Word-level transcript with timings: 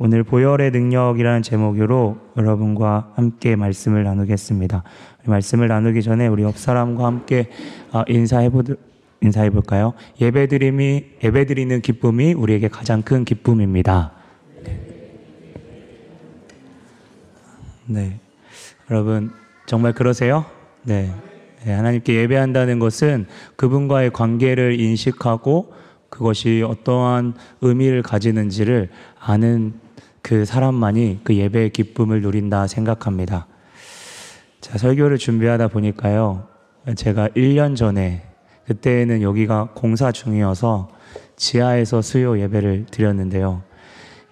오늘 0.00 0.22
보혈의 0.22 0.70
능력이라는 0.70 1.42
제목으로 1.42 2.18
여러분과 2.36 3.12
함께 3.16 3.56
말씀을 3.56 4.04
나누겠습니다. 4.04 4.84
말씀을 5.24 5.66
나누기 5.66 6.04
전에 6.04 6.28
우리 6.28 6.44
옆 6.44 6.56
사람과 6.56 7.04
함께 7.04 7.50
아, 7.90 8.04
인사해 8.06 8.48
보 8.48 8.62
인사해 9.20 9.50
볼까요? 9.50 9.94
예배드림이 10.20 11.04
예배드리는 11.24 11.80
기쁨이 11.80 12.32
우리에게 12.32 12.68
가장 12.68 13.02
큰 13.02 13.24
기쁨입니다. 13.24 14.12
네. 17.86 18.20
여러분 18.92 19.32
정말 19.66 19.94
그러세요? 19.94 20.44
네. 20.84 21.12
네. 21.64 21.72
하나님께 21.72 22.14
예배한다는 22.14 22.78
것은 22.78 23.26
그분과의 23.56 24.12
관계를 24.12 24.78
인식하고 24.78 25.72
그것이 26.08 26.62
어떠한 26.64 27.34
의미를 27.62 28.02
가지는지를 28.02 28.90
아는 29.18 29.87
그 30.28 30.44
사람만이 30.44 31.20
그 31.24 31.34
예배의 31.34 31.70
기쁨을 31.70 32.20
누린다 32.20 32.66
생각합니다. 32.66 33.46
자, 34.60 34.76
설교를 34.76 35.16
준비하다 35.16 35.68
보니까요. 35.68 36.46
제가 36.96 37.28
1년 37.28 37.74
전에 37.74 38.28
그때는 38.66 39.22
여기가 39.22 39.70
공사 39.74 40.12
중이어서 40.12 40.90
지하에서 41.36 42.02
수요 42.02 42.38
예배를 42.38 42.88
드렸는데요. 42.90 43.62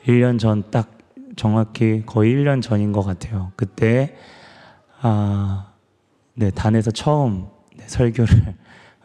1년 0.06 0.38
전 0.38 0.64
딱 0.70 0.98
정확히 1.34 2.02
거의 2.04 2.34
1년 2.34 2.60
전인 2.60 2.92
것 2.92 3.00
같아요. 3.00 3.52
그때 3.56 4.16
아, 5.00 5.72
네, 6.34 6.50
단에서 6.50 6.90
처음 6.90 7.46
네, 7.74 7.84
설교를 7.88 8.54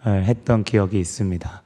했던 0.28 0.66
기억이 0.66 1.00
있습니다. 1.00 1.64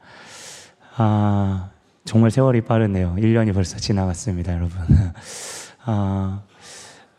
아, 0.98 1.72
정말 2.06 2.30
세월이 2.30 2.62
빠르네요. 2.62 3.16
1년이 3.18 3.54
벌써 3.54 3.78
지나갔습니다, 3.78 4.54
여러분. 4.54 4.78
아, 5.86 6.44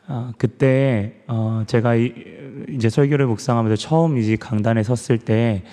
아, 0.07 0.33
그때, 0.39 1.25
어, 1.27 1.65
제가 1.67 1.97
이, 1.97 2.15
제 2.81 2.89
설교를 2.89 3.27
묵상하면서 3.27 3.75
처음 3.77 4.17
이제 4.17 4.37
강단에 4.37 4.85
섰을 4.85 5.19
때, 5.19 5.65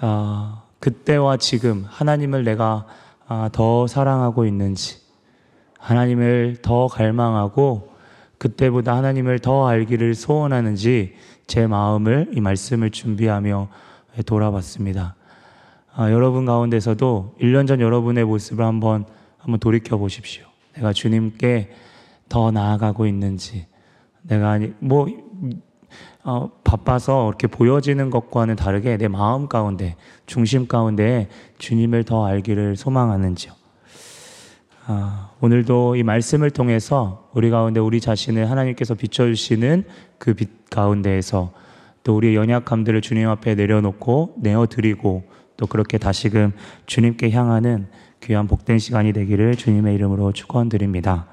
아, 0.00 0.62
그때와 0.80 1.36
지금 1.36 1.84
하나님을 1.86 2.44
내가 2.44 2.86
아, 3.28 3.50
더 3.52 3.86
사랑하고 3.86 4.46
있는지, 4.46 5.00
하나님을 5.78 6.58
더 6.62 6.86
갈망하고, 6.86 7.92
그때보다 8.38 8.96
하나님을 8.96 9.40
더 9.40 9.68
알기를 9.68 10.14
소원하는지, 10.14 11.14
제 11.46 11.66
마음을, 11.66 12.30
이 12.32 12.40
말씀을 12.40 12.90
준비하며 12.90 13.68
돌아봤습니다. 14.24 15.14
아, 15.98 16.10
여러분 16.12 16.44
가운데서도 16.44 17.36
1년 17.40 17.66
전 17.66 17.80
여러분의 17.80 18.26
모습을 18.26 18.62
한번 18.62 19.06
한번 19.38 19.58
돌이켜 19.58 19.96
보십시오. 19.96 20.44
내가 20.74 20.92
주님께 20.92 21.70
더 22.28 22.50
나아가고 22.50 23.06
있는지, 23.06 23.66
내가 24.20 24.58
뭐 24.78 25.06
어, 26.22 26.50
바빠서 26.64 27.28
이렇게 27.28 27.46
보여지는 27.46 28.10
것과는 28.10 28.56
다르게 28.56 28.98
내 28.98 29.08
마음 29.08 29.48
가운데, 29.48 29.96
중심 30.26 30.66
가운데 30.66 31.28
주님을 31.56 32.04
더 32.04 32.26
알기를 32.26 32.76
소망하는지요. 32.76 33.54
아, 34.88 35.30
오늘도 35.40 35.96
이 35.96 36.02
말씀을 36.02 36.50
통해서 36.50 37.30
우리 37.32 37.48
가운데 37.48 37.80
우리 37.80 38.02
자신을 38.02 38.50
하나님께서 38.50 38.94
비춰주시는 38.94 39.84
그 40.18 40.34
빛 40.34 40.68
가운데에서 40.68 41.54
또 42.04 42.16
우리의 42.16 42.34
연약함들을 42.34 43.00
주님 43.00 43.28
앞에 43.30 43.54
내려놓고 43.54 44.34
내어드리고 44.42 45.35
또 45.56 45.66
그렇게 45.66 45.98
다시금 45.98 46.52
주님께 46.86 47.30
향하는 47.30 47.86
귀한 48.22 48.46
복된 48.46 48.78
시간이 48.78 49.12
되기를 49.12 49.56
주님의 49.56 49.94
이름으로 49.94 50.32
축원드립니다. 50.32 51.26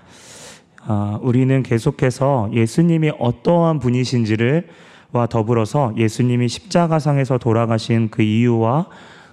아, 0.85 1.17
우리는 1.21 1.63
계속해서 1.63 2.49
예수님이 2.53 3.11
어떠한 3.17 3.79
분이신지를 3.79 4.67
와 5.11 5.27
더불어서 5.27 5.93
예수님이 5.97 6.47
십자가상에서 6.47 7.37
돌아가신 7.37 8.09
그 8.09 8.21
이유와 8.21 8.87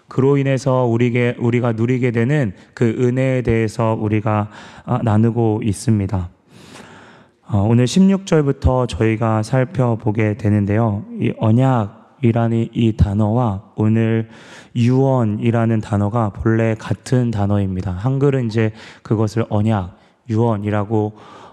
그로 0.09 0.37
인해서 0.37 0.85
우리게, 0.85 1.37
우리가 1.39 1.73
누리게 1.73 2.11
되는 2.11 2.53
그 2.75 2.85
은혜에 2.85 3.43
대해서 3.43 3.97
우리가 3.99 4.51
아, 4.85 5.01
나누고 5.03 5.61
있습니다. 5.65 6.29
어, 7.53 7.67
오늘 7.69 7.85
16절부터 7.85 8.89
저희가 8.89 9.43
살펴보게 9.43 10.35
되는데요. 10.35 11.05
이 11.21 11.33
언약, 11.39 12.00
이라는 12.23 12.69
이 12.73 12.97
단어와 12.97 13.63
오늘 13.77 14.29
유언이라는 14.77 15.81
단어가 15.81 16.31
본래 16.31 16.75
같은 16.79 17.31
단어입니다. 17.31 17.93
한글은 17.93 18.47
이제 18.47 18.73
그것을 19.03 19.47
언약, 19.49 19.99
유언이라고 20.29 21.13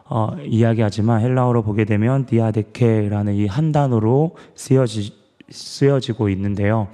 어, 0.09 0.37
이야기하지만 0.45 1.21
헬라어로 1.21 1.63
보게 1.63 1.83
되면 1.83 2.25
디아데케라는 2.25 3.35
이 3.35 3.47
한 3.47 3.71
단어로 3.71 4.35
쓰여지, 4.55 5.13
쓰여지고 5.49 6.29
있는데요. 6.29 6.87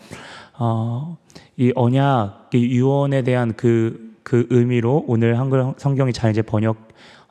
어, 0.58 1.18
이 1.58 1.72
언약, 1.76 2.50
이 2.54 2.78
유언에 2.78 3.22
대한 3.24 3.54
그, 3.56 4.16
그 4.24 4.48
의미로 4.50 5.04
오늘 5.08 5.38
한글 5.40 5.74
성경이 5.78 6.14
잘 6.14 6.32
이제 6.32 6.42
번역 6.42 6.78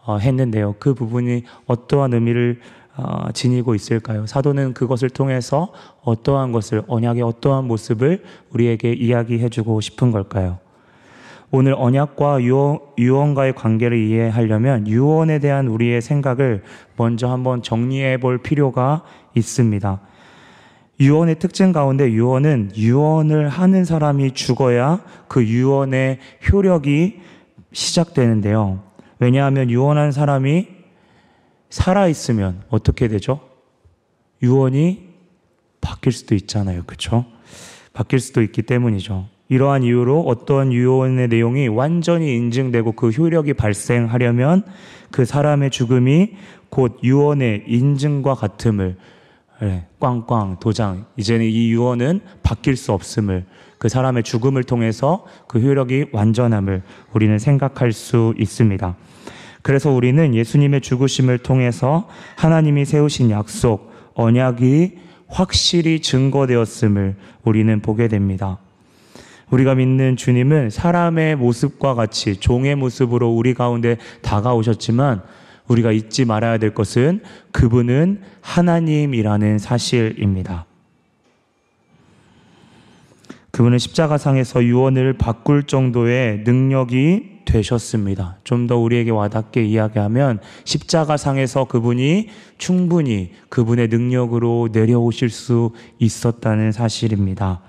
어, 0.05 0.19
했는데요. 0.19 0.75
그 0.79 0.95
부분이 0.95 1.45
어떠한 1.67 2.13
의미를 2.15 2.61
어, 2.61 2.82
지니고 3.33 3.75
있을까요? 3.75 4.27
사도는 4.27 4.75
그것을 4.75 5.11
통해서 5.11 5.73
어떠한 6.03 6.53
것을, 6.53 6.83
언약의 6.87 7.23
어떠한 7.23 7.67
모습을 7.67 8.23
우리에게 8.51 8.93
이야기해주고 8.93 9.81
싶은 9.81 10.11
걸까요? 10.11 10.59
오늘 11.51 11.75
언약과 11.77 12.43
유언, 12.43 12.79
유언 12.99 13.35
과의 13.35 13.55
관계를 13.55 13.99
이해하려면 13.99 14.87
유언에 14.89 15.39
대한 15.39 15.69
우리의 15.69 16.01
생각을 16.01 16.63
먼저 16.97 17.29
한번 17.29 17.63
정리해 17.63 18.17
볼 18.19 18.39
필요가 18.39 19.03
있습니다. 19.35 20.01
유언의 21.01 21.39
특징 21.39 21.73
가운데 21.73 22.11
유언은 22.11 22.73
유언을 22.77 23.49
하는 23.49 23.85
사람이 23.85 24.33
죽어야 24.33 25.01
그 25.29 25.45
유언의 25.45 26.21
효력이 26.51 27.21
시작되는데요. 27.73 28.83
왜냐하면 29.19 29.69
유언한 29.69 30.11
사람이 30.11 30.69
살아있으면 31.73 32.63
어떻게 32.69 33.09
되죠? 33.09 33.41
유언이 34.43 35.09
바뀔 35.81 36.13
수도 36.13 36.35
있잖아요. 36.35 36.83
그쵸? 36.87 37.25
바뀔 37.95 38.21
수도 38.21 38.43
있기 38.43 38.63
때문이죠. 38.63 39.27
이러한 39.49 39.83
이유로 39.83 40.21
어떤 40.21 40.73
유언의 40.73 41.29
내용이 41.29 41.69
완전히 41.69 42.37
인증되고 42.37 42.93
그 42.93 43.09
효력이 43.11 43.55
발생하려면 43.55 44.65
그 45.11 45.25
사람의 45.25 45.71
죽음이 45.71 46.35
곧 46.69 46.99
유언의 47.03 47.65
인증과 47.67 48.35
같음을 48.35 48.97
네, 49.61 49.87
꽝꽝 49.99 50.59
도장 50.61 51.07
이제는 51.17 51.47
이 51.47 51.71
유언은 51.71 52.21
바뀔 52.43 52.77
수 52.77 52.93
없음을 52.93 53.47
그 53.79 53.89
사람의 53.89 54.25
죽음을 54.25 54.65
통해서 54.65 55.25
그 55.47 55.59
효력이 55.59 56.07
완전함을 56.13 56.83
우리는 57.13 57.39
생각할 57.39 57.93
수 57.93 58.35
있습니다. 58.39 58.97
그래서 59.63 59.91
우리는 59.91 60.35
예수님의 60.35 60.81
죽으심을 60.81 61.39
통해서 61.39 62.09
하나님이 62.37 62.85
세우신 62.85 63.31
약속, 63.31 63.93
언약이 64.15 64.99
확실히 65.29 66.01
증거되었음을 66.01 67.17
우리는 67.45 67.81
보게 67.81 68.09
됩니다. 68.09 68.59
우리가 69.51 69.75
믿는 69.75 70.17
주님은 70.17 70.71
사람의 70.71 71.37
모습과 71.37 71.95
같이 71.95 72.37
종의 72.37 72.75
모습으로 72.75 73.31
우리 73.31 73.55
가운데 73.55 73.99
다가오셨지만 74.23 75.23
우리가 75.69 75.93
잊지 75.93 76.25
말아야 76.25 76.59
될 76.59 76.75
것은 76.75 77.21
그분은 77.53 78.21
하나님이라는 78.41 79.59
사실입니다. 79.59 80.67
그분은 83.53 83.79
십자가상에서 83.79 84.65
유언을 84.65 85.13
바꿀 85.19 85.65
정도의 85.65 86.43
능력이 86.45 87.43
되셨습니다. 87.45 88.39
좀 88.45 88.67
더 88.67 88.79
우리에게 88.79 89.11
와닿게 89.11 89.63
이야기하면 89.65 90.41
십자가상에서 90.65 91.67
그분이 91.67 92.29
충분히 92.57 93.33
그분의 93.51 93.89
능력으로 93.89 94.71
내려오실 94.73 95.29
수 95.29 95.73
있었다는 95.99 96.73
사실입니다. 96.73 97.61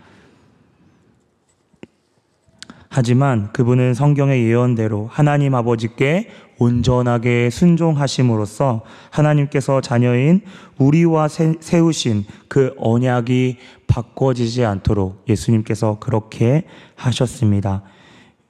하지만 2.87 3.51
그분은 3.51 3.95
성경의 3.95 4.45
예언대로 4.45 5.09
하나님 5.11 5.55
아버지께 5.55 6.29
온전하게 6.59 7.49
순종하심으로써 7.49 8.83
하나님께서 9.09 9.81
자녀인 9.81 10.41
우리와 10.77 11.27
세우신 11.27 12.25
그 12.47 12.75
언약이 12.77 13.57
바꿔지지 13.93 14.65
않도록 14.65 15.23
예수님께서 15.29 15.99
그렇게 15.99 16.63
하셨습니다. 16.95 17.83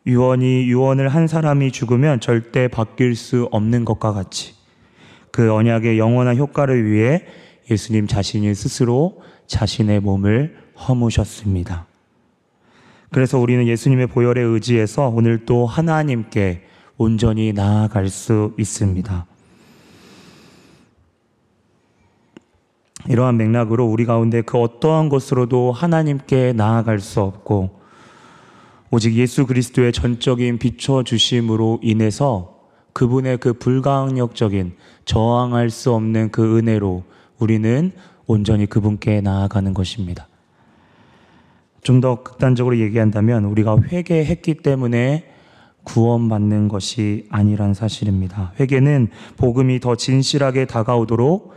유언이 0.05 0.67
유언을 0.67 1.09
한 1.09 1.27
사람이 1.27 1.73
죽으면 1.73 2.21
절대 2.21 2.69
바뀔 2.69 3.13
수 3.17 3.49
없는 3.51 3.83
것과 3.83 4.13
같이 4.13 4.53
그 5.31 5.53
언약의 5.53 5.99
영원한 5.99 6.37
효과를 6.37 6.89
위해 6.89 7.25
예수님 7.69 8.07
자신이 8.07 8.55
스스로 8.55 9.21
자신의 9.47 9.99
몸을 9.99 10.55
허무셨습니다. 10.87 11.87
그래서 13.11 13.37
우리는 13.37 13.67
예수님의 13.67 14.07
보혈에 14.07 14.39
의지해서 14.41 15.09
오늘 15.09 15.45
또 15.45 15.65
하나님께 15.65 16.63
온전히 16.97 17.51
나아갈 17.51 18.07
수 18.07 18.53
있습니다. 18.57 19.25
이러한 23.09 23.37
맥락으로 23.37 23.85
우리 23.85 24.05
가운데 24.05 24.41
그 24.41 24.57
어떠한 24.57 25.09
것으로도 25.09 25.71
하나님께 25.71 26.53
나아갈 26.53 26.99
수 26.99 27.21
없고 27.21 27.81
오직 28.91 29.15
예수 29.15 29.45
그리스도의 29.45 29.91
전적인 29.91 30.59
비춰 30.59 31.03
주심으로 31.03 31.79
인해서 31.81 32.59
그분의 32.93 33.37
그 33.37 33.53
불가항력적인 33.53 34.75
저항할 35.05 35.69
수 35.69 35.93
없는 35.93 36.31
그 36.31 36.57
은혜로 36.57 37.03
우리는 37.39 37.91
온전히 38.27 38.67
그분께 38.67 39.21
나아가는 39.21 39.73
것입니다. 39.73 40.27
좀 41.81 41.99
더 41.99 42.23
극단적으로 42.23 42.77
얘기한다면 42.79 43.43
우리가 43.45 43.77
회개했기 43.81 44.55
때문에 44.55 45.29
구원받는 45.83 46.69
것이 46.69 47.27
아니란 47.29 47.73
사실입니다. 47.73 48.53
회개는 48.59 49.09
복음이 49.35 49.81
더 49.81 49.95
진실하게 49.95 50.65
다가오도록 50.65 51.53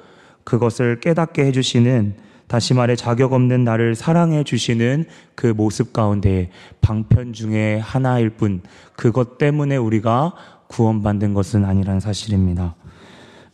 그것을 0.46 1.00
깨닫게 1.00 1.44
해주시는 1.44 2.14
다시 2.46 2.72
말해 2.72 2.94
자격 2.94 3.32
없는 3.32 3.64
나를 3.64 3.96
사랑해 3.96 4.44
주시는 4.44 5.04
그 5.34 5.48
모습 5.48 5.92
가운데 5.92 6.50
방편 6.80 7.32
중에 7.32 7.78
하나일 7.78 8.30
뿐 8.30 8.62
그것 8.94 9.36
때문에 9.36 9.76
우리가 9.76 10.32
구원받는 10.68 11.34
것은 11.34 11.64
아니란 11.64 11.98
사실입니다. 11.98 12.76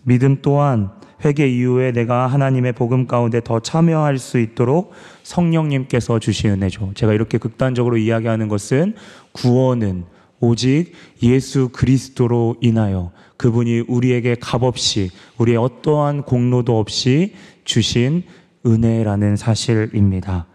믿음 0.02 0.42
또한 0.42 0.90
회개 1.24 1.48
이후에 1.48 1.92
내가 1.92 2.26
하나님의 2.26 2.72
복음 2.72 3.06
가운데 3.06 3.40
더 3.42 3.60
참여할 3.60 4.18
수 4.18 4.38
있도록 4.38 4.92
성령님께서 5.22 6.18
주신 6.18 6.50
은혜죠. 6.50 6.92
제가 6.94 7.14
이렇게 7.14 7.38
극단적으로 7.38 7.96
이야기하는 7.96 8.48
것은 8.48 8.94
구원은 9.32 10.04
오직 10.40 10.92
예수 11.22 11.70
그리스도로 11.70 12.56
인하여 12.60 13.12
그분이 13.42 13.80
우리에게 13.88 14.36
값없이 14.36 15.10
우리의 15.36 15.56
어떠한 15.56 16.22
공로도 16.22 16.78
없이 16.78 17.34
주신 17.64 18.22
은혜라는 18.64 19.34
사실입니다. 19.34 20.46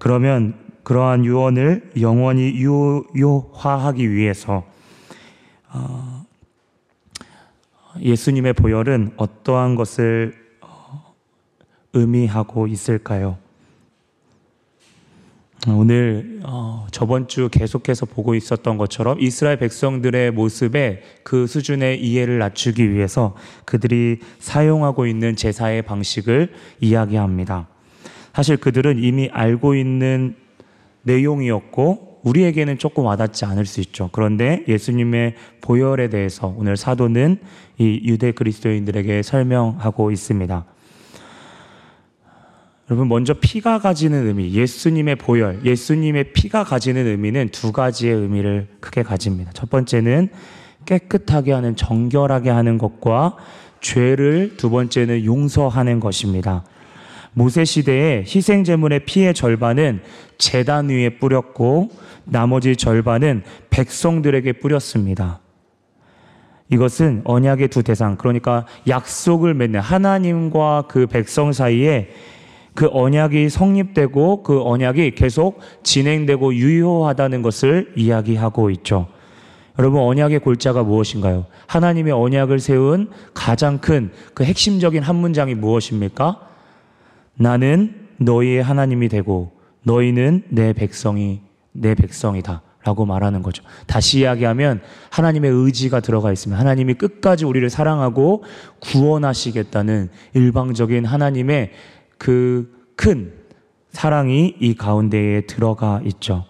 그러면 0.00 0.58
그러한 0.82 1.24
유언을 1.24 1.92
영원히 2.00 2.56
유효화하기 2.56 4.10
위해서 4.10 4.64
어, 5.72 6.24
예수님의 8.00 8.54
보혈은 8.54 9.12
어떠한 9.16 9.76
것을 9.76 10.34
어, 10.60 11.14
의미하고 11.92 12.66
있을까요? 12.66 13.38
오늘 15.68 16.40
어, 16.42 16.88
저번 16.90 17.28
주 17.28 17.48
계속해서 17.48 18.06
보고 18.06 18.34
있었던 18.34 18.76
것처럼 18.78 19.20
이스라엘 19.20 19.58
백성들의 19.58 20.32
모습에 20.32 21.02
그 21.22 21.46
수준의 21.46 22.02
이해를 22.02 22.38
낮추기 22.38 22.92
위해서 22.92 23.36
그들이 23.64 24.18
사용하고 24.40 25.06
있는 25.06 25.36
제사의 25.36 25.82
방식을 25.82 26.52
이야기합니다. 26.80 27.68
사실 28.34 28.56
그들은 28.56 28.98
이미 29.02 29.28
알고 29.30 29.76
있는 29.76 30.34
내용이었고 31.02 32.20
우리에게는 32.24 32.78
조금 32.78 33.04
와닿지 33.04 33.44
않을 33.44 33.64
수 33.64 33.80
있죠. 33.80 34.08
그런데 34.12 34.64
예수님의 34.66 35.34
보혈에 35.60 36.08
대해서 36.08 36.52
오늘 36.56 36.76
사도는 36.76 37.38
이 37.78 38.00
유대 38.04 38.32
그리스도인들에게 38.32 39.22
설명하고 39.22 40.10
있습니다. 40.10 40.71
여러분 42.92 43.08
먼저 43.08 43.32
피가 43.32 43.78
가지는 43.78 44.26
의미, 44.26 44.52
예수님의 44.52 45.16
보혈, 45.16 45.60
예수님의 45.64 46.34
피가 46.34 46.62
가지는 46.62 47.06
의미는 47.06 47.48
두 47.48 47.72
가지의 47.72 48.14
의미를 48.14 48.68
크게 48.80 49.02
가집니다. 49.02 49.50
첫 49.54 49.70
번째는 49.70 50.28
깨끗하게 50.84 51.52
하는 51.52 51.74
정결하게 51.74 52.50
하는 52.50 52.76
것과 52.76 53.36
죄를 53.80 54.58
두 54.58 54.68
번째는 54.68 55.24
용서하는 55.24 56.00
것입니다. 56.00 56.64
모세 57.32 57.64
시대에 57.64 58.24
희생 58.26 58.62
제물의 58.62 59.06
피의 59.06 59.32
절반은 59.32 60.02
제단 60.36 60.90
위에 60.90 61.16
뿌렸고 61.18 61.88
나머지 62.26 62.76
절반은 62.76 63.42
백성들에게 63.70 64.52
뿌렸습니다. 64.52 65.40
이것은 66.68 67.22
언약의 67.24 67.68
두 67.68 67.82
대상, 67.82 68.18
그러니까 68.18 68.66
약속을 68.86 69.54
맺는 69.54 69.80
하나님과 69.80 70.84
그 70.88 71.06
백성 71.06 71.54
사이에 71.54 72.10
그 72.74 72.88
언약이 72.90 73.48
성립되고 73.50 74.42
그 74.42 74.62
언약이 74.62 75.14
계속 75.14 75.60
진행되고 75.82 76.54
유효하다는 76.54 77.42
것을 77.42 77.92
이야기하고 77.96 78.70
있죠. 78.70 79.08
여러분, 79.78 80.00
언약의 80.00 80.40
골자가 80.40 80.82
무엇인가요? 80.82 81.46
하나님의 81.66 82.12
언약을 82.12 82.58
세운 82.58 83.10
가장 83.32 83.78
큰 83.78 84.12
그 84.34 84.44
핵심적인 84.44 85.02
한 85.02 85.16
문장이 85.16 85.54
무엇입니까? 85.54 86.40
나는 87.34 87.94
너희의 88.18 88.62
하나님이 88.62 89.08
되고 89.08 89.52
너희는 89.84 90.44
내 90.48 90.72
백성이, 90.72 91.40
내 91.72 91.94
백성이다. 91.94 92.62
라고 92.84 93.06
말하는 93.06 93.42
거죠. 93.42 93.62
다시 93.86 94.20
이야기하면 94.20 94.80
하나님의 95.10 95.52
의지가 95.52 96.00
들어가 96.00 96.32
있습니다. 96.32 96.58
하나님이 96.60 96.94
끝까지 96.94 97.44
우리를 97.44 97.70
사랑하고 97.70 98.42
구원하시겠다는 98.80 100.10
일방적인 100.34 101.04
하나님의 101.04 101.70
그 102.22 102.82
큰 103.02 103.32
사랑이 103.90 104.54
이 104.60 104.74
가운데에 104.74 105.42
들어가 105.42 106.00
있죠. 106.04 106.44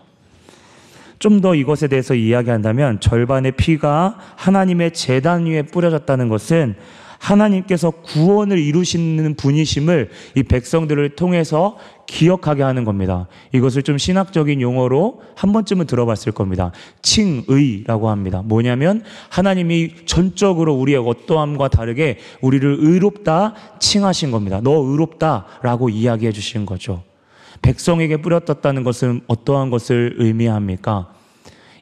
좀 1.19 1.41
더 1.41 1.55
이것에 1.55 1.89
대해서 1.89 2.15
이야기한다면 2.15 3.01
절반의 3.01 3.53
피가 3.53 4.19
하나님의 4.37 4.93
재단 4.93 5.47
위에 5.47 5.63
뿌려졌다는 5.63 6.29
것은 6.29 6.75
하나님께서 7.23 7.93
구원을 7.93 8.59
이루시는 8.59 9.37
분이심을 9.37 10.11
이 10.35 10.43
백성들을 10.43 11.11
통해서 11.11 11.79
기억하게 12.07 12.65
하는 12.65 12.85
겁니다. 12.85 13.29
이것을 13.53 13.85
좀 13.85 13.97
신학적인 13.97 14.61
용어로 14.61 15.23
한 15.37 15.53
번쯤은 15.53 15.87
들어봤을 15.87 16.33
겁니다. 16.33 16.73
칭의라고 17.01 18.11
합니다. 18.11 18.43
뭐냐면 18.45 19.05
하나님이 19.31 20.05
전적으로 20.05 20.75
우리의 20.75 20.99
어떠함과 20.99 21.69
다르게 21.69 22.19
우리를 22.41 22.77
의롭다 22.81 23.55
칭하신 23.79 24.33
겁니다. 24.33 24.61
너 24.63 24.73
의롭다라고 24.73 25.91
이야기해 25.91 26.33
주신 26.33 26.67
거죠. 26.67 27.05
백성에게 27.63 28.17
뿌렸다는 28.17 28.83
것은 28.83 29.21
어떠한 29.29 29.71
것을 29.71 30.17
의미합니까? 30.19 31.15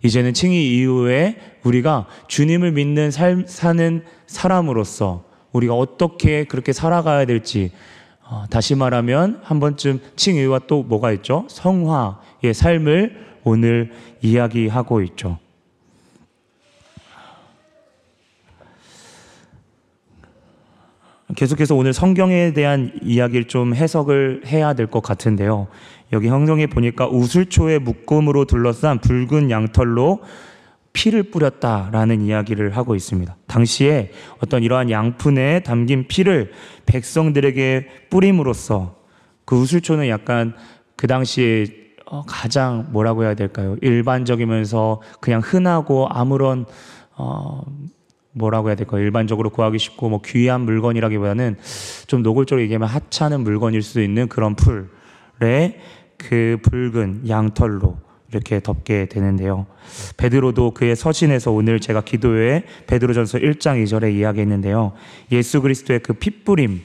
이제는 0.03 0.35
칭의 0.35 0.77
이후에 0.77 1.37
우리가 1.63 2.07
주님을 2.29 2.73
믿는 2.73 3.11
삶 3.11 3.47
사는 3.47 4.05
사람으로서 4.27 5.30
우리가 5.52 5.75
어떻게 5.75 6.44
그렇게 6.44 6.72
살아가야 6.72 7.25
될지 7.27 7.72
어, 8.22 8.44
다시 8.48 8.75
말하면 8.75 9.41
한 9.43 9.58
번쯤 9.60 10.01
칭의와 10.17 10.60
또 10.67 10.82
뭐가 10.82 11.13
있죠? 11.13 11.46
성화의 11.48 12.55
삶을 12.55 13.27
오늘 13.43 13.93
이야기하고 14.22 15.03
있죠. 15.03 15.39
계속해서 21.36 21.77
오늘 21.77 21.93
성경에 21.93 22.53
대한 22.53 22.93
이야기를 23.03 23.44
좀 23.46 23.75
해석을 23.75 24.43
해야 24.46 24.75
될 24.75 24.89
것 24.89 25.01
같은데요. 25.01 25.69
여기 26.13 26.29
성경에 26.29 26.67
보니까 26.67 27.08
우슬초의 27.08 27.79
묶음으로 27.79 28.46
둘러싼 28.46 28.98
붉은 28.98 29.51
양털로 29.51 30.20
피를 30.93 31.23
뿌렸다라는 31.25 32.20
이야기를 32.23 32.77
하고 32.77 32.94
있습니다. 32.94 33.37
당시에 33.47 34.11
어떤 34.43 34.63
이러한 34.63 34.91
양푼에 34.91 35.61
담긴 35.61 36.09
피를 36.09 36.53
백성들에게 36.87 38.06
뿌림으로써 38.11 38.97
그 39.44 39.56
우슬초는 39.56 40.09
약간 40.09 40.55
그 40.97 41.06
당시에 41.06 41.67
어, 42.06 42.23
가장 42.27 42.89
뭐라고 42.91 43.23
해야 43.23 43.35
될까요? 43.35 43.77
일반적이면서 43.82 45.01
그냥 45.20 45.41
흔하고 45.44 46.09
아무런 46.11 46.67
어 47.17 47.63
뭐라고 48.32 48.69
해야 48.69 48.77
될까요? 48.77 49.03
일반적으로 49.03 49.51
구하기 49.51 49.79
쉽고 49.79 50.09
뭐 50.09 50.20
귀한 50.25 50.63
물건이라기보다는 50.63 51.56
좀 52.06 52.23
노골적으로 52.23 52.63
얘기하면 52.63 52.89
하찮은 52.89 53.43
물건일 53.43 53.82
수 53.82 54.01
있는 54.01 54.29
그런 54.29 54.55
풀에 54.55 55.81
그 56.17 56.59
붉은 56.63 57.29
양털로 57.29 57.99
이렇게 58.32 58.60
덮게 58.60 59.06
되는데요. 59.06 59.67
베드로도 60.17 60.72
그의 60.72 60.94
서신에서 60.94 61.51
오늘 61.51 61.81
제가 61.81 62.03
기도회 62.03 62.65
베드로전서 62.87 63.39
1장 63.39 63.82
2절에 63.82 64.15
이야기했는데요. 64.15 64.93
예수 65.32 65.60
그리스도의 65.60 66.01
그 66.01 66.13
핏뿌림 66.13 66.81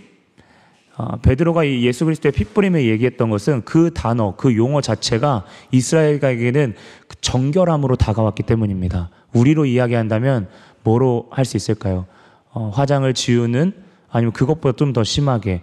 어, 0.98 1.18
베드로가 1.18 1.66
이 1.66 1.86
예수 1.86 2.06
그리스도의 2.06 2.32
핏뿌림을 2.32 2.86
얘기했던 2.88 3.30
것은 3.30 3.64
그 3.66 3.94
단어, 3.94 4.36
그 4.38 4.56
용어 4.56 4.80
자체가 4.80 5.46
이스라엘에게는 5.72 6.74
그 7.08 7.16
정결함으로 7.20 7.98
다가왔기 7.98 8.44
때문입니다. 8.44 9.10
우리로 9.34 9.66
이야기한다면 9.66 10.48
뭐로 10.84 11.28
할 11.32 11.44
수 11.46 11.58
있을까요? 11.58 12.06
어, 12.52 12.70
화장을 12.70 13.14
지우는 13.14 13.74
아니면 14.10 14.32
그것보다 14.32 14.78
좀 14.78 14.94
더 14.94 15.04
심하게 15.04 15.62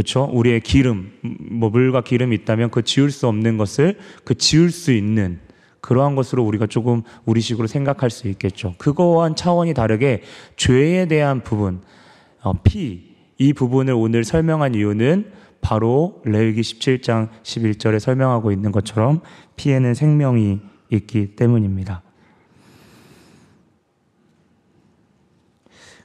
그렇죠? 0.00 0.30
우리의 0.32 0.60
기름, 0.60 1.12
뭐 1.50 1.68
물과 1.68 2.00
기름이 2.00 2.34
있다면 2.36 2.70
그 2.70 2.82
지울 2.82 3.10
수 3.10 3.26
없는 3.26 3.58
것을 3.58 3.98
그 4.24 4.34
지울 4.34 4.70
수 4.70 4.92
있는 4.92 5.40
그러한 5.82 6.16
것으로 6.16 6.42
우리가 6.42 6.66
조금 6.68 7.02
우리식으로 7.26 7.66
생각할 7.66 8.08
수 8.08 8.26
있겠죠. 8.28 8.74
그거와는 8.78 9.36
차원이 9.36 9.74
다르게 9.74 10.22
죄에 10.56 11.06
대한 11.06 11.42
부분, 11.42 11.82
어, 12.42 12.54
피, 12.62 13.14
이 13.36 13.52
부분을 13.52 13.92
오늘 13.92 14.24
설명한 14.24 14.74
이유는 14.74 15.32
바로 15.60 16.22
레위기 16.24 16.62
17장 16.62 17.28
11절에 17.42 17.98
설명하고 17.98 18.52
있는 18.52 18.72
것처럼 18.72 19.20
피에는 19.56 19.92
생명이 19.92 20.60
있기 20.88 21.36
때문입니다. 21.36 22.02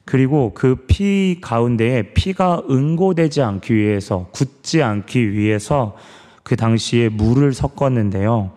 그리고 0.06 0.54
그 0.54 0.86
피 0.88 1.40
가운데에 1.42 2.14
피가 2.14 2.64
응고되지 2.70 3.42
않기 3.42 3.74
위해서, 3.74 4.30
굳지 4.32 4.84
않기 4.84 5.32
위해서 5.34 5.98
그 6.44 6.56
당시에 6.56 7.10
물을 7.10 7.54
섞었는데요. 7.54 8.52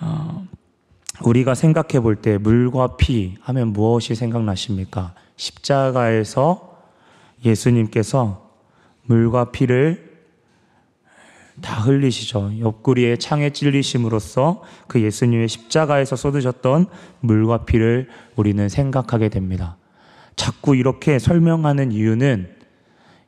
어, 0.00 0.46
우리가 1.22 1.54
생각해 1.54 2.00
볼 2.00 2.16
때 2.16 2.38
물과 2.38 2.96
피 2.96 3.36
하면 3.42 3.68
무엇이 3.68 4.14
생각나십니까? 4.14 5.12
십자가에서 5.36 6.78
예수님께서 7.44 8.50
물과 9.04 9.50
피를 9.50 10.10
다 11.60 11.82
흘리시죠. 11.82 12.52
옆구리에 12.60 13.16
창에 13.16 13.50
찔리심으로써 13.50 14.62
그 14.86 15.02
예수님의 15.02 15.48
십자가에서 15.48 16.16
쏟으셨던 16.16 16.86
물과 17.20 17.66
피를 17.66 18.08
우리는 18.36 18.66
생각하게 18.70 19.28
됩니다. 19.28 19.76
자꾸 20.36 20.76
이렇게 20.76 21.18
설명하는 21.18 21.92
이유는 21.92 22.48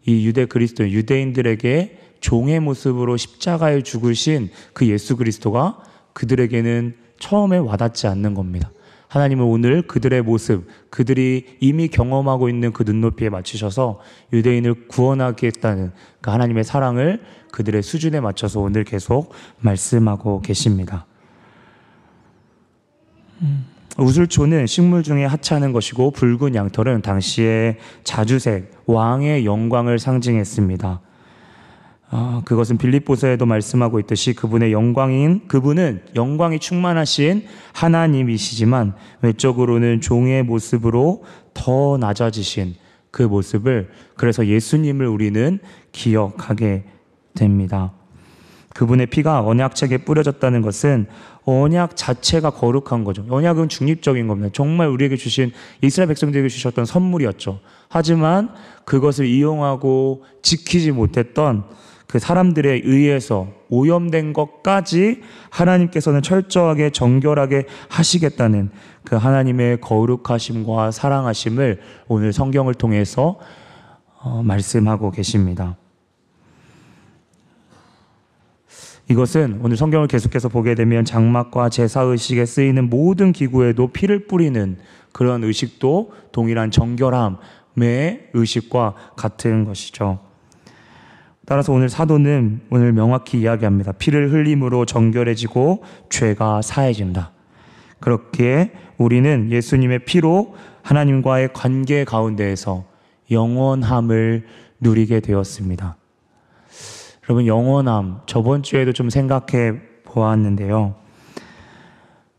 이 0.06 0.26
유대 0.26 0.46
그리스도 0.46 0.88
유대인들에게 0.88 1.98
종의 2.20 2.60
모습으로 2.60 3.16
십자가에 3.16 3.82
죽으신 3.82 4.50
그 4.72 4.86
예수 4.88 5.16
그리스도가 5.16 5.82
그들에게는 6.12 6.94
처음에 7.18 7.58
와닿지 7.58 8.06
않는 8.06 8.34
겁니다. 8.34 8.70
하나님은 9.08 9.44
오늘 9.44 9.82
그들의 9.82 10.22
모습, 10.22 10.66
그들이 10.88 11.58
이미 11.60 11.88
경험하고 11.88 12.48
있는 12.48 12.72
그 12.72 12.82
눈높이에 12.84 13.28
맞추셔서 13.28 14.00
유대인을 14.32 14.88
구원하겠다는 14.88 15.92
그 16.22 16.30
하나님의 16.30 16.64
사랑을 16.64 17.22
그들의 17.52 17.82
수준에 17.82 18.20
맞춰서 18.20 18.60
오늘 18.60 18.84
계속 18.84 19.34
말씀하고 19.60 20.40
계십니다. 20.40 21.04
음. 23.42 23.71
우슬초는 23.98 24.66
식물 24.66 25.02
중에 25.02 25.24
하찮은 25.24 25.72
것이고 25.72 26.12
붉은 26.12 26.54
양털은 26.54 27.02
당시의 27.02 27.76
자주색, 28.04 28.72
왕의 28.86 29.44
영광을 29.44 29.98
상징했습니다. 29.98 31.00
아, 32.14 32.42
그것은 32.44 32.76
빌립보서에도 32.76 33.46
말씀하고 33.46 33.98
있듯이 34.00 34.34
그분의 34.34 34.72
영광인 34.72 35.48
그분은 35.48 36.02
영광이 36.14 36.58
충만하신 36.58 37.46
하나님이시지만 37.72 38.94
외적으로는 39.22 40.02
종의 40.02 40.42
모습으로 40.42 41.24
더 41.54 41.96
낮아지신 41.98 42.74
그 43.10 43.22
모습을 43.22 43.90
그래서 44.16 44.46
예수님을 44.46 45.06
우리는 45.06 45.58
기억하게 45.92 46.84
됩니다. 47.34 47.92
그분의 48.74 49.06
피가 49.06 49.40
언약책에 49.40 49.98
뿌려졌다는 49.98 50.62
것은 50.62 51.06
언약 51.44 51.96
자체가 51.96 52.50
거룩한 52.50 53.04
거죠. 53.04 53.24
언약은 53.28 53.68
중립적인 53.68 54.28
겁니다. 54.28 54.50
정말 54.52 54.88
우리에게 54.88 55.16
주신 55.16 55.52
이스라엘 55.80 56.08
백성들에게 56.08 56.48
주셨던 56.48 56.84
선물이었죠. 56.84 57.60
하지만 57.88 58.50
그것을 58.84 59.26
이용하고 59.26 60.24
지키지 60.42 60.92
못했던 60.92 61.64
그 62.06 62.18
사람들에 62.18 62.82
의해서 62.84 63.48
오염된 63.70 64.34
것까지 64.34 65.22
하나님께서는 65.50 66.20
철저하게 66.20 66.90
정결하게 66.90 67.66
하시겠다는 67.88 68.70
그 69.02 69.16
하나님의 69.16 69.80
거룩하심과 69.80 70.90
사랑하심을 70.90 71.80
오늘 72.08 72.32
성경을 72.32 72.74
통해서 72.74 73.38
어, 74.20 74.42
말씀하고 74.44 75.10
계십니다. 75.10 75.76
이것은 79.12 79.60
오늘 79.62 79.76
성경을 79.76 80.08
계속해서 80.08 80.48
보게 80.48 80.74
되면 80.74 81.04
장막과 81.04 81.68
제사 81.68 82.00
의식에 82.00 82.46
쓰이는 82.46 82.88
모든 82.88 83.32
기구에도 83.32 83.88
피를 83.88 84.26
뿌리는 84.26 84.78
그런 85.12 85.44
의식도 85.44 86.12
동일한 86.32 86.70
정결함의 86.70 88.30
의식과 88.32 88.94
같은 89.14 89.64
것이죠. 89.64 90.18
따라서 91.44 91.74
오늘 91.74 91.90
사도는 91.90 92.62
오늘 92.70 92.94
명확히 92.94 93.40
이야기합니다. 93.40 93.92
피를 93.92 94.32
흘림으로 94.32 94.86
정결해지고 94.86 95.82
죄가 96.08 96.62
사해진다. 96.62 97.32
그렇게 98.00 98.72
우리는 98.96 99.50
예수님의 99.50 100.06
피로 100.06 100.54
하나님과의 100.82 101.52
관계 101.52 102.04
가운데에서 102.04 102.86
영원함을 103.30 104.46
누리게 104.80 105.20
되었습니다. 105.20 105.96
여러분, 107.32 107.46
영원함, 107.46 108.20
저번 108.26 108.62
주에도 108.62 108.92
좀 108.92 109.08
생각해 109.08 109.80
보았는데요. 110.04 110.94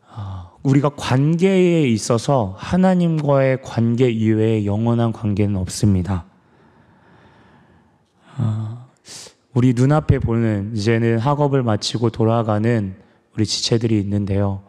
아, 0.08 0.52
우리가 0.62 0.90
관계에 0.90 1.88
있어서 1.88 2.54
하나님과의 2.60 3.64
관계 3.64 4.12
이외에 4.12 4.66
영원한 4.66 5.12
관계는 5.12 5.56
없습니다. 5.56 6.26
아, 8.38 8.86
우리 9.56 9.74
눈앞에 9.74 10.20
보는 10.20 10.74
이제는 10.76 11.18
학업을 11.18 11.64
마치고 11.64 12.12
돌아가는 12.12 12.96
우리 13.36 13.48
지체들이 13.48 14.00
있는데요. 14.00 14.62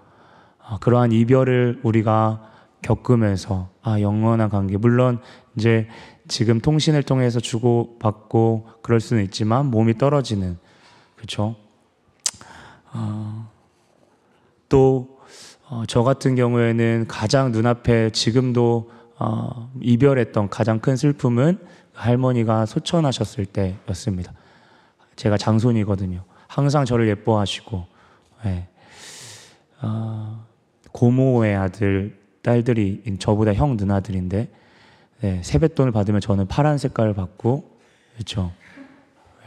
아, 0.58 0.78
그러한 0.78 1.12
이별을 1.12 1.80
우리가 1.82 2.48
겪으면서 2.80 3.68
아 3.82 4.00
영원한 4.00 4.48
관계 4.48 4.78
물론 4.78 5.18
이제 5.56 5.86
지금 6.26 6.60
통신을 6.60 7.02
통해서 7.02 7.40
주고 7.40 7.96
받고 7.98 8.68
그럴 8.82 9.00
수는 9.00 9.24
있지만 9.24 9.66
몸이 9.66 9.98
떨어지는 9.98 10.58
그렇죠. 11.16 11.56
어, 12.92 13.50
또저 14.68 16.00
어, 16.00 16.04
같은 16.04 16.34
경우에는 16.34 17.06
가장 17.08 17.52
눈앞에 17.52 18.10
지금도 18.10 18.90
어, 19.18 19.70
이별했던 19.80 20.48
가장 20.48 20.80
큰 20.80 20.96
슬픔은 20.96 21.58
할머니가 21.92 22.66
소천하셨을 22.66 23.46
때였습니다. 23.46 24.32
제가 25.16 25.36
장손이거든요. 25.38 26.24
항상 26.48 26.84
저를 26.84 27.08
예뻐하시고, 27.08 27.86
네. 28.44 28.68
어, 29.80 30.44
고모의 30.92 31.56
아들, 31.56 32.18
딸들이 32.42 33.02
저보다 33.18 33.54
형 33.54 33.76
누나들인데, 33.76 34.50
네, 35.24 35.40
세뱃돈을 35.42 35.90
받으면 35.90 36.20
저는 36.20 36.48
파란 36.48 36.76
색깔을 36.76 37.14
받고, 37.14 37.78
그렇죠. 38.12 38.52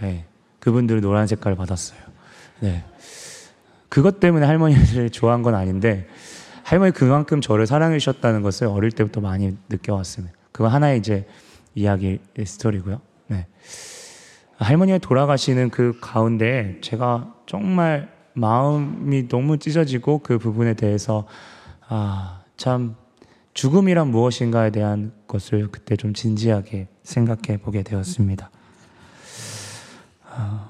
네, 0.02 0.26
그분들은 0.58 1.02
노란 1.02 1.28
색깔을 1.28 1.56
받았어요. 1.56 2.00
네. 2.62 2.84
그것 3.88 4.20
때문에 4.20 4.48
할머니를 4.48 5.12
좋아한 5.14 5.44
건 5.44 5.54
아닌데, 5.54 6.08
할머니 6.64 6.94
그만큼 6.94 7.42
저를 7.42 7.68
사랑해 7.68 8.00
주셨다는 8.00 8.42
것을 8.42 8.66
어릴 8.66 8.90
때부터 8.90 9.22
많이 9.22 9.56
느껴왔습니다. 9.70 10.36
그거 10.52 10.68
하나의 10.68 10.98
이제 10.98 11.28
이야기 11.76 12.22
스토리고요. 12.44 13.00
네. 13.28 13.46
할머니가 14.58 14.98
돌아가시는 14.98 15.70
그 15.70 15.96
가운데 16.02 16.80
제가 16.82 17.36
정말 17.46 18.12
마음이 18.34 19.28
너무 19.28 19.60
찢어지고 19.60 20.22
그 20.24 20.40
부분에 20.40 20.74
대해서 20.74 21.28
아, 21.88 22.42
참 22.58 22.96
죽음이란 23.54 24.08
무엇인가에 24.08 24.72
대한 24.72 25.12
것을 25.28 25.68
그때 25.72 25.96
좀 25.96 26.14
진지하게 26.14 26.88
생각해 27.04 27.58
보게 27.58 27.84
되었습니다. 27.84 28.50
아, 30.30 30.70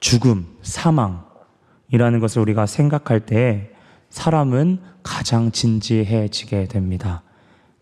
죽음, 0.00 0.46
사망이라는 0.62 2.20
것을 2.20 2.42
우리가 2.42 2.66
생각할 2.66 3.20
때 3.20 3.70
사람은 4.08 4.80
가장 5.02 5.52
진지해지게 5.52 6.66
됩니다. 6.66 7.22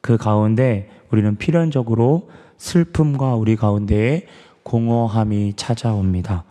그 0.00 0.17
가운데 0.17 0.91
우리는 1.11 1.37
필연적으로 1.37 2.31
슬픔과 2.59 3.35
우리 3.37 3.57
가운데에 3.57 4.27
공허함이 4.62 5.55
찾아옵니다. 5.57 6.45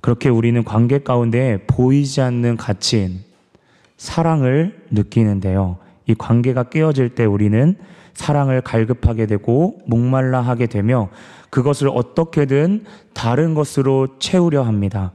그렇게 0.00 0.28
우리는 0.28 0.62
관계 0.64 1.00
가운데 1.00 1.64
보이지 1.66 2.20
않는 2.20 2.56
가치인 2.56 3.24
사랑을 3.96 4.86
느끼는데요. 4.90 5.78
이 6.06 6.14
관계가 6.14 6.64
깨어질 6.64 7.10
때 7.10 7.24
우리는 7.24 7.76
사랑을 8.14 8.60
갈급하게 8.60 9.26
되고 9.26 9.78
목말라 9.86 10.40
하게 10.40 10.66
되며 10.66 11.10
그것을 11.50 11.88
어떻게든 11.88 12.84
다른 13.12 13.54
것으로 13.54 14.18
채우려 14.18 14.62
합니다. 14.62 15.12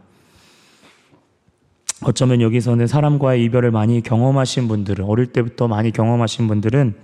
어쩌면 2.04 2.42
여기서는 2.42 2.88
사람과의 2.88 3.44
이별을 3.46 3.72
많이 3.72 4.02
경험하신 4.02 4.68
분들은, 4.68 5.06
어릴 5.06 5.28
때부터 5.28 5.68
많이 5.68 5.92
경험하신 5.92 6.48
분들은 6.48 6.96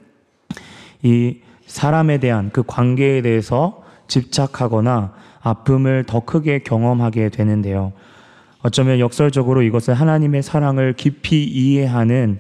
이 1.03 1.37
사람에 1.67 2.17
대한 2.17 2.49
그 2.51 2.63
관계에 2.65 3.21
대해서 3.21 3.83
집착하거나 4.07 5.13
아픔을 5.41 6.05
더 6.05 6.21
크게 6.21 6.59
경험하게 6.59 7.29
되는데요. 7.29 7.93
어쩌면 8.63 8.99
역설적으로 8.99 9.61
이것은 9.61 9.93
하나님의 9.93 10.41
사랑을 10.41 10.93
깊이 10.93 11.43
이해하는 11.43 12.39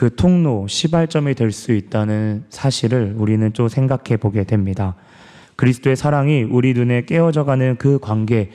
그 0.00 0.14
통로, 0.16 0.66
시발점이 0.66 1.34
될 1.34 1.52
수 1.52 1.72
있다는 1.72 2.44
사실을 2.48 3.14
우리는 3.18 3.52
좀 3.52 3.68
생각해 3.68 4.16
보게 4.16 4.44
됩니다. 4.44 4.94
그리스도의 5.56 5.94
사랑이 5.94 6.42
우리 6.44 6.72
눈에 6.72 7.04
깨어져 7.04 7.44
가는 7.44 7.76
그 7.76 7.98
관계, 7.98 8.50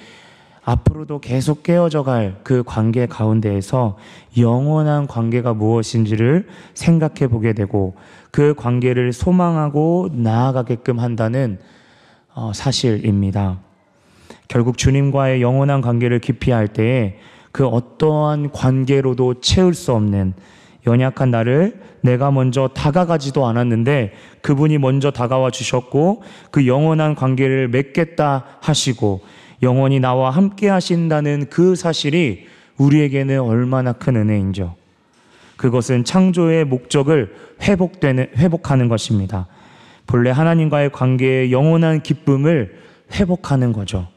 앞으로도 0.64 1.20
계속 1.20 1.62
깨어져 1.62 2.02
갈 2.02 2.38
그 2.44 2.64
관계 2.66 3.06
가운데에서 3.06 3.96
영원한 4.40 5.06
관계가 5.06 5.54
무엇인지를 5.54 6.48
생각해 6.74 7.28
보게 7.30 7.54
되고 7.54 7.94
그 8.32 8.56
관계를 8.56 9.14
소망하고 9.14 10.10
나아가게끔 10.14 10.98
한다는 10.98 11.60
어, 12.34 12.54
사실입니다. 12.56 13.60
결국 14.48 14.80
주님과의 14.80 15.44
영원한 15.44 15.82
관계를 15.82 16.18
깊이 16.18 16.50
할 16.50 16.68
때에 16.68 17.20
그 17.52 17.68
어떠한 17.68 18.50
관계로도 18.50 19.42
채울 19.42 19.76
수 19.76 19.94
없는 19.94 20.34
연약한 20.88 21.32
나를 21.32 21.80
내가 22.02 22.32
먼저 22.32 22.68
다가가지도 22.68 23.46
않았는데 23.46 24.14
그분이 24.42 24.78
먼저 24.78 25.12
다가와 25.12 25.50
주셨고 25.50 26.24
그 26.52 26.68
영원한 26.68 27.16
관계를 27.16 27.68
맺겠다 27.70 28.46
하시고 28.62 29.22
영원히 29.64 30.00
나와 30.00 30.30
함께 30.30 30.70
하신다는 30.70 31.48
그 31.50 31.76
사실이 31.76 32.48
우리에게는 32.78 33.40
얼마나 33.40 33.94
큰 33.94 34.16
은혜인죠. 34.16 34.76
그것은 35.58 36.04
창조의 36.04 36.66
목적을 36.66 37.34
회복되는, 37.62 38.28
회복하는 38.38 38.90
것입니다. 38.90 39.48
본래 40.06 40.30
하나님과의 40.30 40.92
관계의 40.92 41.52
영원한 41.52 42.02
기쁨을 42.02 42.78
회복하는 43.14 43.72
거죠. 43.72 44.08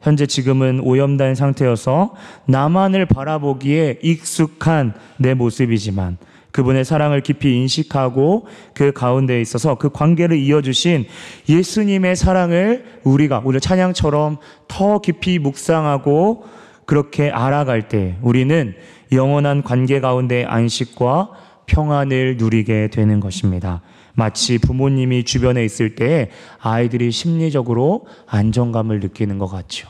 현재 0.00 0.26
지금은 0.26 0.80
오염된 0.80 1.34
상태여서 1.34 2.14
나만을 2.46 3.06
바라보기에 3.06 3.98
익숙한 4.02 4.94
내 5.16 5.34
모습이지만 5.34 6.18
그분의 6.52 6.84
사랑을 6.84 7.20
깊이 7.20 7.56
인식하고 7.56 8.46
그 8.74 8.92
가운데에 8.92 9.40
있어서 9.40 9.74
그 9.74 9.90
관계를 9.90 10.36
이어주신 10.38 11.06
예수님의 11.48 12.16
사랑을 12.16 12.84
우리가 13.04 13.42
오늘 13.44 13.60
찬양처럼 13.60 14.38
더 14.66 15.00
깊이 15.00 15.38
묵상하고 15.38 16.44
그렇게 16.86 17.30
알아갈 17.30 17.88
때 17.88 18.16
우리는 18.22 18.74
영원한 19.12 19.62
관계 19.62 20.00
가운데 20.00 20.44
안식과 20.44 21.30
평안을 21.66 22.38
누리게 22.38 22.88
되는 22.88 23.20
것입니다. 23.20 23.82
마치 24.18 24.58
부모님이 24.58 25.22
주변에 25.22 25.64
있을 25.64 25.94
때 25.94 26.30
아이들이 26.60 27.12
심리적으로 27.12 28.08
안정감을 28.26 28.98
느끼는 28.98 29.38
것 29.38 29.46
같죠. 29.46 29.88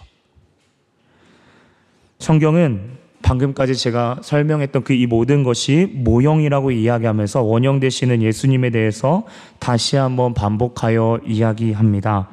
성경은 2.19 2.99
방금까지 3.23 3.75
제가 3.75 4.19
설명했던 4.23 4.85
그 4.85 4.93
이 4.93 5.07
모든 5.07 5.45
것이 5.45 5.91
모형이라고 5.95 6.73
이야기하면서 6.73 7.41
원형 7.43 7.81
되시는 7.81 8.21
예수님에 8.21 8.69
대해서 8.69 9.25
다시 9.59 9.97
한번 9.97 10.35
반복하여 10.35 11.21
이야기합니다. 11.27 12.29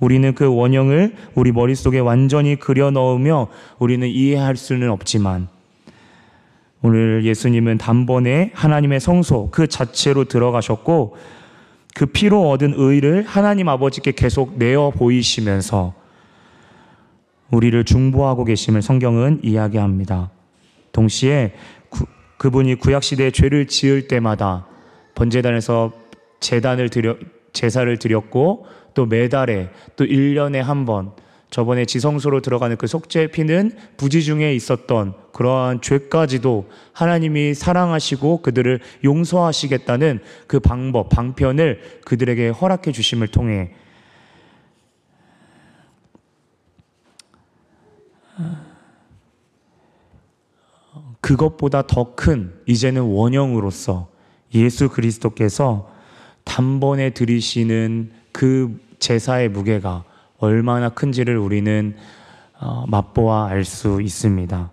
우리는 0.00 0.34
그 0.34 0.46
원형을 0.46 1.14
우리 1.34 1.52
머릿속에 1.52 1.98
완전히 1.98 2.56
그려 2.56 2.90
넣으며 2.90 3.48
우리는 3.78 4.08
이해할 4.08 4.56
수는 4.56 4.90
없지만 4.90 5.48
오늘 6.86 7.24
예수님은 7.24 7.78
단번에 7.78 8.50
하나님의 8.52 9.00
성소 9.00 9.48
그 9.50 9.66
자체로 9.68 10.24
들어가셨고 10.24 11.16
그 11.94 12.04
피로 12.04 12.50
얻은 12.50 12.74
의를 12.76 13.24
하나님 13.26 13.70
아버지께 13.70 14.12
계속 14.12 14.58
내어 14.58 14.90
보이시면서 14.90 15.94
우리를 17.50 17.82
중보하고 17.84 18.44
계심을 18.44 18.82
성경은 18.82 19.40
이야기합니다. 19.42 20.30
동시에 20.92 21.54
구, 21.88 22.04
그분이 22.36 22.74
구약시대에 22.74 23.30
죄를 23.30 23.66
지을 23.66 24.06
때마다 24.06 24.66
번제단에서 25.14 25.90
재단을 26.40 26.90
드려, 26.90 27.16
제사를 27.54 27.96
드렸고 27.98 28.66
또 28.92 29.06
매달에 29.06 29.70
또 29.96 30.04
1년에 30.04 30.56
한 30.56 30.84
번 30.84 31.12
저번에 31.54 31.84
지성소로 31.84 32.40
들어가는 32.40 32.76
그 32.76 32.88
속죄 32.88 33.28
피는 33.28 33.76
부지 33.96 34.24
중에 34.24 34.56
있었던 34.56 35.14
그러한 35.32 35.82
죄까지도 35.82 36.68
하나님이 36.92 37.54
사랑하시고 37.54 38.42
그들을 38.42 38.80
용서하시겠다는 39.04 40.18
그 40.48 40.58
방법, 40.58 41.10
방편을 41.10 42.00
그들에게 42.06 42.48
허락해 42.48 42.90
주심을 42.90 43.28
통해. 43.28 43.70
그것보다 51.20 51.86
더 51.86 52.16
큰 52.16 52.52
이제는 52.66 53.02
원형으로서 53.02 54.08
예수 54.56 54.88
그리스도께서 54.88 55.88
단번에 56.42 57.10
들이시는 57.10 58.10
그 58.32 58.76
제사의 58.98 59.50
무게가 59.50 60.02
얼마나 60.44 60.88
큰지를 60.90 61.36
우리는 61.36 61.96
어, 62.60 62.84
맛보아 62.86 63.48
알 63.48 63.64
수 63.64 64.00
있습니다. 64.00 64.70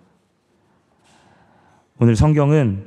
오늘 1.98 2.16
성경은 2.16 2.86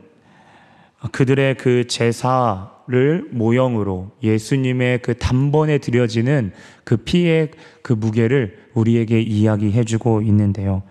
그들의 1.11 1.57
그 1.57 1.87
제사를 1.87 3.27
모형으로 3.31 4.11
예수님의 4.23 5.01
그 5.01 5.17
단번에 5.17 5.77
드려지는 5.77 6.51
그 6.83 6.97
피의 6.97 7.51
그 7.81 7.93
무게를 7.93 8.57
우리에게 8.73 9.21
이야기해 9.21 9.83
주고 9.83 10.21
있는데요. 10.21 10.83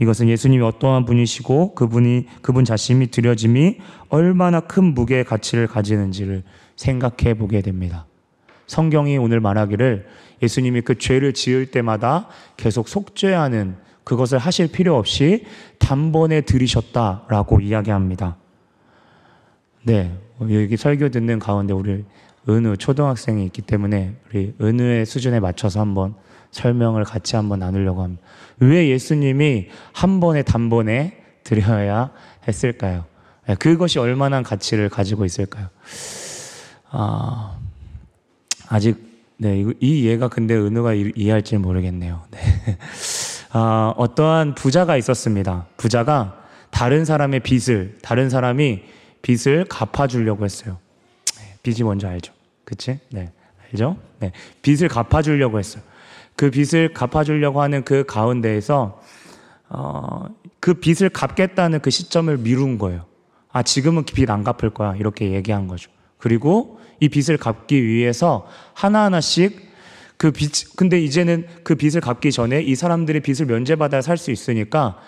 이것은 0.00 0.28
예수님이 0.28 0.62
어떠한 0.62 1.04
분이시고 1.06 1.74
그분이 1.74 2.26
그분 2.42 2.64
자신이 2.64 3.08
드려짐이 3.08 3.78
얼마나 4.08 4.60
큰 4.60 4.94
무게의 4.94 5.24
가치를 5.24 5.66
가지는지를 5.66 6.44
생각해 6.76 7.34
보게 7.34 7.62
됩니다. 7.62 8.06
성경이 8.68 9.18
오늘 9.18 9.40
말하기를 9.40 10.06
예수님이 10.42 10.82
그 10.82 10.98
죄를 10.98 11.32
지을 11.32 11.70
때마다 11.70 12.28
계속 12.56 12.88
속죄하는 12.88 13.76
그것을 14.04 14.38
하실 14.38 14.68
필요 14.68 14.96
없이 14.96 15.44
단번에 15.78 16.40
들이셨다라고 16.42 17.60
이야기합니다. 17.60 18.36
네, 19.82 20.16
여기 20.40 20.76
설교 20.76 21.10
듣는 21.10 21.38
가운데 21.38 21.74
우리 21.74 22.04
은우 22.48 22.76
초등학생이 22.78 23.44
있기 23.46 23.62
때문에 23.62 24.16
우리 24.28 24.54
은우의 24.60 25.04
수준에 25.04 25.40
맞춰서 25.40 25.80
한번 25.80 26.14
설명을 26.50 27.04
같이 27.04 27.36
한번 27.36 27.58
나누려고 27.58 28.02
합니다. 28.02 28.22
왜 28.60 28.88
예수님이 28.88 29.68
한 29.92 30.20
번에 30.20 30.42
단번에 30.42 31.22
드려야 31.44 32.10
했을까요? 32.46 33.04
네, 33.46 33.54
그것이 33.56 33.98
얼마나 33.98 34.42
가치를 34.42 34.88
가지고 34.88 35.24
있을까요? 35.24 35.68
아, 36.90 37.58
아직 38.68 39.07
네, 39.40 39.64
이 39.80 40.04
예가 40.06 40.28
근데 40.28 40.54
은우가 40.56 40.94
이해할지 40.94 41.56
모르겠네요. 41.58 42.22
네. 42.30 42.38
아, 43.52 43.94
어떠한 43.96 44.54
부자가 44.56 44.96
있었습니다. 44.96 45.66
부자가 45.76 46.42
다른 46.70 47.04
사람의 47.04 47.40
빚을, 47.40 47.98
다른 48.02 48.30
사람이 48.30 48.82
빚을 49.22 49.66
갚아주려고 49.68 50.44
했어요. 50.44 50.78
네, 51.38 51.54
빚이 51.62 51.84
뭔지 51.84 52.06
알죠? 52.06 52.32
그치? 52.64 52.98
네. 53.10 53.30
알죠? 53.70 53.96
네. 54.18 54.32
빚을 54.62 54.88
갚아주려고 54.88 55.58
했어요. 55.58 55.82
그 56.34 56.50
빚을 56.50 56.92
갚아주려고 56.92 57.62
하는 57.62 57.84
그 57.84 58.04
가운데에서 58.04 59.00
어, 59.68 60.26
그 60.60 60.74
빚을 60.74 61.10
갚겠다는 61.10 61.80
그 61.80 61.90
시점을 61.90 62.36
미룬 62.38 62.78
거예요. 62.78 63.04
아, 63.52 63.62
지금은 63.62 64.04
빚 64.04 64.30
안 64.30 64.42
갚을 64.42 64.70
거야. 64.74 64.96
이렇게 64.96 65.30
얘기한 65.32 65.68
거죠. 65.68 65.90
그리고 66.18 66.77
이 67.00 67.08
빚을 67.08 67.38
갚기 67.38 67.84
위해서 67.84 68.48
하나하나씩 68.74 69.68
그 70.16 70.32
빚, 70.32 70.76
근데 70.76 71.00
이제는 71.00 71.46
그 71.62 71.76
빚을 71.76 72.00
갚기 72.00 72.32
전에 72.32 72.60
이 72.60 72.74
사람들의 72.74 73.22
빚을 73.22 73.46
면제받아야 73.46 74.02
살수 74.02 74.32
있으니까 74.32 74.98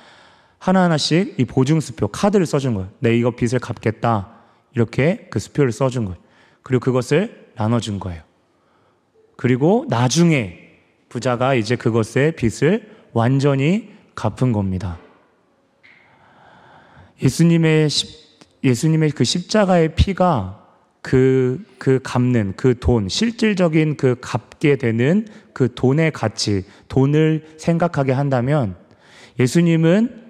하나하나씩 0.58 1.34
이 1.38 1.44
보증수표, 1.44 2.08
카드를 2.08 2.46
써준 2.46 2.74
거예요. 2.74 2.90
내 3.00 3.16
이거 3.16 3.30
빚을 3.32 3.58
갚겠다. 3.60 4.28
이렇게 4.74 5.26
그 5.30 5.38
수표를 5.38 5.72
써준 5.72 6.04
거예요. 6.04 6.20
그리고 6.62 6.80
그것을 6.80 7.48
나눠준 7.56 7.98
거예요. 7.98 8.22
그리고 9.36 9.86
나중에 9.88 10.58
부자가 11.08 11.54
이제 11.54 11.74
그것의 11.74 12.36
빚을 12.36 12.88
완전히 13.12 13.90
갚은 14.14 14.52
겁니다. 14.52 14.98
예수님의 17.22 17.90
십, 17.90 18.08
예수님의 18.62 19.10
그 19.10 19.24
십자가의 19.24 19.94
피가 19.94 20.59
그, 21.02 21.64
그 21.78 22.00
갚는 22.02 22.54
그 22.56 22.78
돈, 22.78 23.08
실질적인 23.08 23.96
그 23.96 24.16
갚게 24.20 24.76
되는 24.76 25.26
그 25.52 25.74
돈의 25.74 26.12
가치, 26.12 26.64
돈을 26.88 27.54
생각하게 27.56 28.12
한다면 28.12 28.76
예수님은 29.38 30.20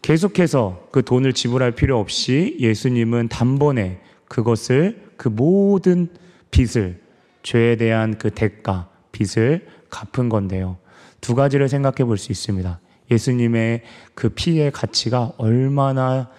계속해서 0.00 0.88
그 0.90 1.02
돈을 1.02 1.32
지불할 1.32 1.72
필요 1.72 1.98
없이 1.98 2.56
예수님은 2.58 3.28
단번에 3.28 4.00
그것을 4.28 5.02
그 5.16 5.28
모든 5.28 6.08
빚을, 6.50 7.00
죄에 7.42 7.76
대한 7.76 8.18
그 8.18 8.30
대가, 8.30 8.88
빚을 9.12 9.66
갚은 9.90 10.28
건데요. 10.28 10.78
두 11.20 11.34
가지를 11.34 11.68
생각해 11.68 12.04
볼 12.04 12.16
수 12.16 12.32
있습니다. 12.32 12.80
예수님의 13.10 13.82
그 14.14 14.30
피의 14.30 14.70
가치가 14.70 15.32
얼마나 15.36 16.30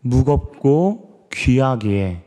무겁고 0.00 1.28
귀하기에 1.32 2.23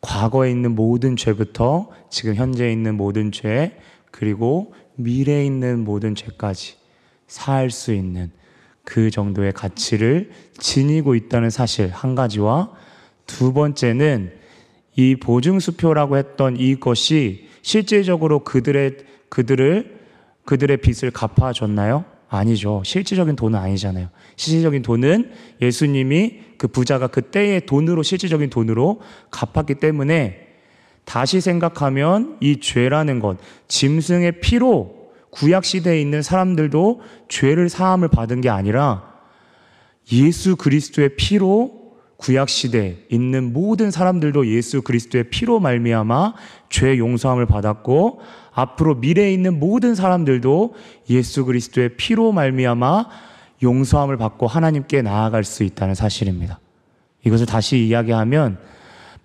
과거에 0.00 0.50
있는 0.50 0.74
모든 0.74 1.16
죄부터 1.16 1.90
지금 2.10 2.34
현재 2.34 2.70
있는 2.70 2.96
모든 2.96 3.32
죄 3.32 3.78
그리고 4.10 4.72
미래에 4.96 5.44
있는 5.44 5.84
모든 5.84 6.14
죄까지 6.14 6.76
살수 7.26 7.92
있는 7.92 8.30
그 8.84 9.10
정도의 9.10 9.52
가치를 9.52 10.30
지니고 10.58 11.14
있다는 11.14 11.50
사실 11.50 11.90
한 11.90 12.14
가지와 12.14 12.72
두 13.26 13.52
번째는 13.52 14.32
이 14.96 15.16
보증수표라고 15.16 16.16
했던 16.16 16.56
이것이 16.56 17.48
실질적으로 17.62 18.44
그들의 18.44 18.96
그들을 19.28 19.98
그들의 20.44 20.78
빚을 20.78 21.10
갚아줬나요? 21.12 22.04
아니죠. 22.30 22.82
실질적인 22.84 23.36
돈은 23.36 23.58
아니잖아요. 23.58 24.08
실질적인 24.36 24.82
돈은 24.82 25.30
예수님이 25.60 26.40
그 26.58 26.68
부자가 26.68 27.06
그때의 27.06 27.66
돈으로 27.66 28.02
실질적인 28.02 28.50
돈으로 28.50 29.00
갚았기 29.30 29.76
때문에 29.76 30.46
다시 31.04 31.40
생각하면 31.40 32.36
이 32.40 32.60
죄라는 32.60 33.20
것, 33.20 33.38
짐승의 33.68 34.40
피로 34.40 34.98
구약 35.30 35.64
시대에 35.64 36.00
있는 36.00 36.20
사람들도 36.20 37.00
죄를 37.28 37.68
사함을 37.68 38.08
받은 38.08 38.40
게 38.40 38.50
아니라 38.50 39.08
예수 40.12 40.56
그리스도의 40.56 41.16
피로 41.16 41.78
구약 42.16 42.48
시대에 42.48 42.96
있는 43.10 43.52
모든 43.52 43.90
사람들도 43.90 44.48
예수 44.48 44.82
그리스도의 44.82 45.30
피로 45.30 45.60
말미암아 45.60 46.34
죄 46.68 46.98
용서함을 46.98 47.46
받았고 47.46 48.20
앞으로 48.52 48.96
미래에 48.96 49.32
있는 49.32 49.60
모든 49.60 49.94
사람들도 49.94 50.74
예수 51.10 51.44
그리스도의 51.44 51.96
피로 51.96 52.32
말미암아 52.32 53.06
용서함을 53.62 54.16
받고 54.16 54.46
하나님께 54.46 55.02
나아갈 55.02 55.44
수 55.44 55.64
있다는 55.64 55.94
사실입니다. 55.94 56.60
이것을 57.24 57.46
다시 57.46 57.78
이야기하면 57.78 58.58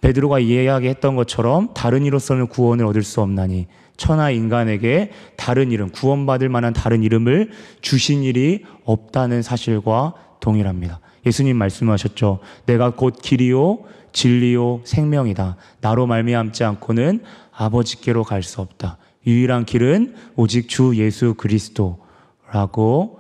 베드로가 0.02 0.40
이야기했던 0.40 1.16
것처럼 1.16 1.74
다른 1.74 2.04
이로서는 2.06 2.48
구원을 2.48 2.86
얻을 2.86 3.04
수 3.04 3.22
없나니 3.22 3.68
천하 3.96 4.32
인간에게 4.32 5.12
다른 5.38 5.72
이름 5.72 5.90
구원받을 5.90 6.50
만한 6.50 6.74
다른 6.74 7.04
이름을 7.04 7.52
주신 7.82 8.24
일이 8.24 8.66
없다는 8.86 9.44
사실과 9.44 10.14
동일합니다. 10.40 11.00
예수님 11.26 11.56
말씀하셨죠. 11.56 12.40
내가 12.66 12.90
곧 12.90 13.16
길이요 13.22 13.80
진리요 14.12 14.82
생명이다. 14.84 15.56
나로 15.82 16.06
말미암지 16.06 16.64
않고는 16.64 17.22
아버지께로 17.52 18.24
갈 18.24 18.44
수 18.44 18.62
없다. 18.62 18.98
유일한 19.26 19.64
길은 19.64 20.16
오직 20.36 20.68
주 20.68 20.98
예수 20.98 21.36
그리스도라고 21.36 23.20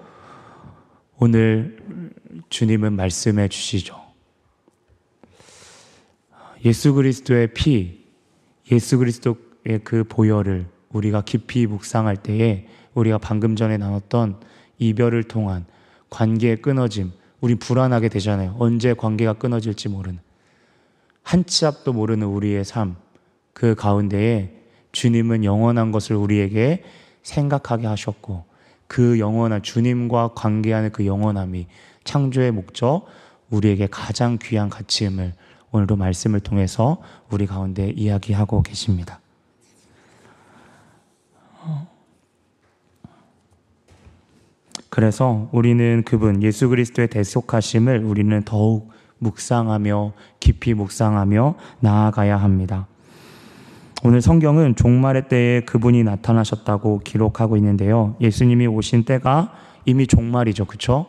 오늘 1.25 1.77
주님은 2.49 2.97
말씀해 2.97 3.47
주시죠. 3.47 3.95
예수 6.65 6.93
그리스도의 6.93 7.53
피, 7.53 8.03
예수 8.69 8.97
그리스도의 8.97 9.79
그 9.85 10.03
보혈을 10.03 10.65
우리가 10.89 11.21
깊이 11.21 11.65
묵상할 11.65 12.17
때에 12.17 12.67
우리가 12.93 13.19
방금 13.19 13.55
전에 13.55 13.77
나눴던 13.77 14.41
이별을 14.79 15.23
통한 15.23 15.65
관계의 16.09 16.61
끊어짐, 16.61 17.13
우리 17.39 17.55
불안하게 17.55 18.09
되잖아요. 18.09 18.57
언제 18.59 18.93
관계가 18.93 19.31
끊어질지 19.35 19.87
모르는. 19.87 20.19
한 21.21 21.45
치 21.45 21.65
앞도 21.65 21.93
모르는 21.93 22.27
우리의 22.27 22.65
삶, 22.65 22.97
그 23.53 23.75
가운데에 23.75 24.51
주님은 24.91 25.45
영원한 25.45 25.93
것을 25.93 26.17
우리에게 26.17 26.83
생각하게 27.21 27.87
하셨고, 27.87 28.43
그 28.87 29.19
영원한 29.19 29.63
주님과 29.63 30.31
관계하는 30.35 30.91
그 30.91 31.05
영원함이 31.05 31.67
창조의 32.03 32.51
목적, 32.51 33.05
우리에게 33.49 33.87
가장 33.89 34.37
귀한 34.41 34.69
가치임을 34.69 35.33
오늘도 35.71 35.95
말씀을 35.95 36.39
통해서 36.39 37.01
우리 37.29 37.45
가운데 37.45 37.89
이야기하고 37.89 38.61
계십니다. 38.61 39.19
그래서 44.89 45.49
우리는 45.51 46.03
그분 46.05 46.43
예수 46.43 46.69
그리스도의 46.69 47.07
대속하심을 47.07 48.03
우리는 48.05 48.43
더욱 48.43 48.91
묵상하며 49.17 50.13
깊이 50.39 50.75
묵상하며 50.75 51.55
나아가야 51.79 52.37
합니다. 52.37 52.87
오늘 54.05 54.21
성경은 54.21 54.75
종말의 54.75 55.29
때에 55.29 55.61
그분이 55.61 56.03
나타나셨다고 56.03 56.99
기록하고 57.05 57.55
있는데요. 57.55 58.17
예수님이 58.19 58.67
오신 58.67 59.05
때가 59.05 59.53
이미 59.85 60.07
종말이죠. 60.07 60.65
그쵸? 60.65 61.05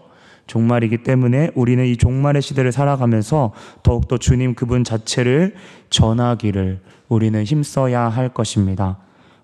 종말이기 0.46 1.02
때문에 1.02 1.50
우리는 1.56 1.84
이 1.84 1.96
종말의 1.96 2.40
시대를 2.40 2.70
살아가면서 2.70 3.52
더욱더 3.82 4.16
주님 4.16 4.54
그분 4.54 4.84
자체를 4.84 5.56
전하기를 5.90 6.82
우리는 7.08 7.42
힘써야 7.42 8.02
할 8.02 8.28
것입니다. 8.28 8.98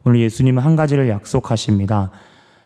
오늘 0.04 0.20
예수님은 0.20 0.62
한 0.62 0.76
가지를 0.76 1.08
약속하십니다. 1.08 2.12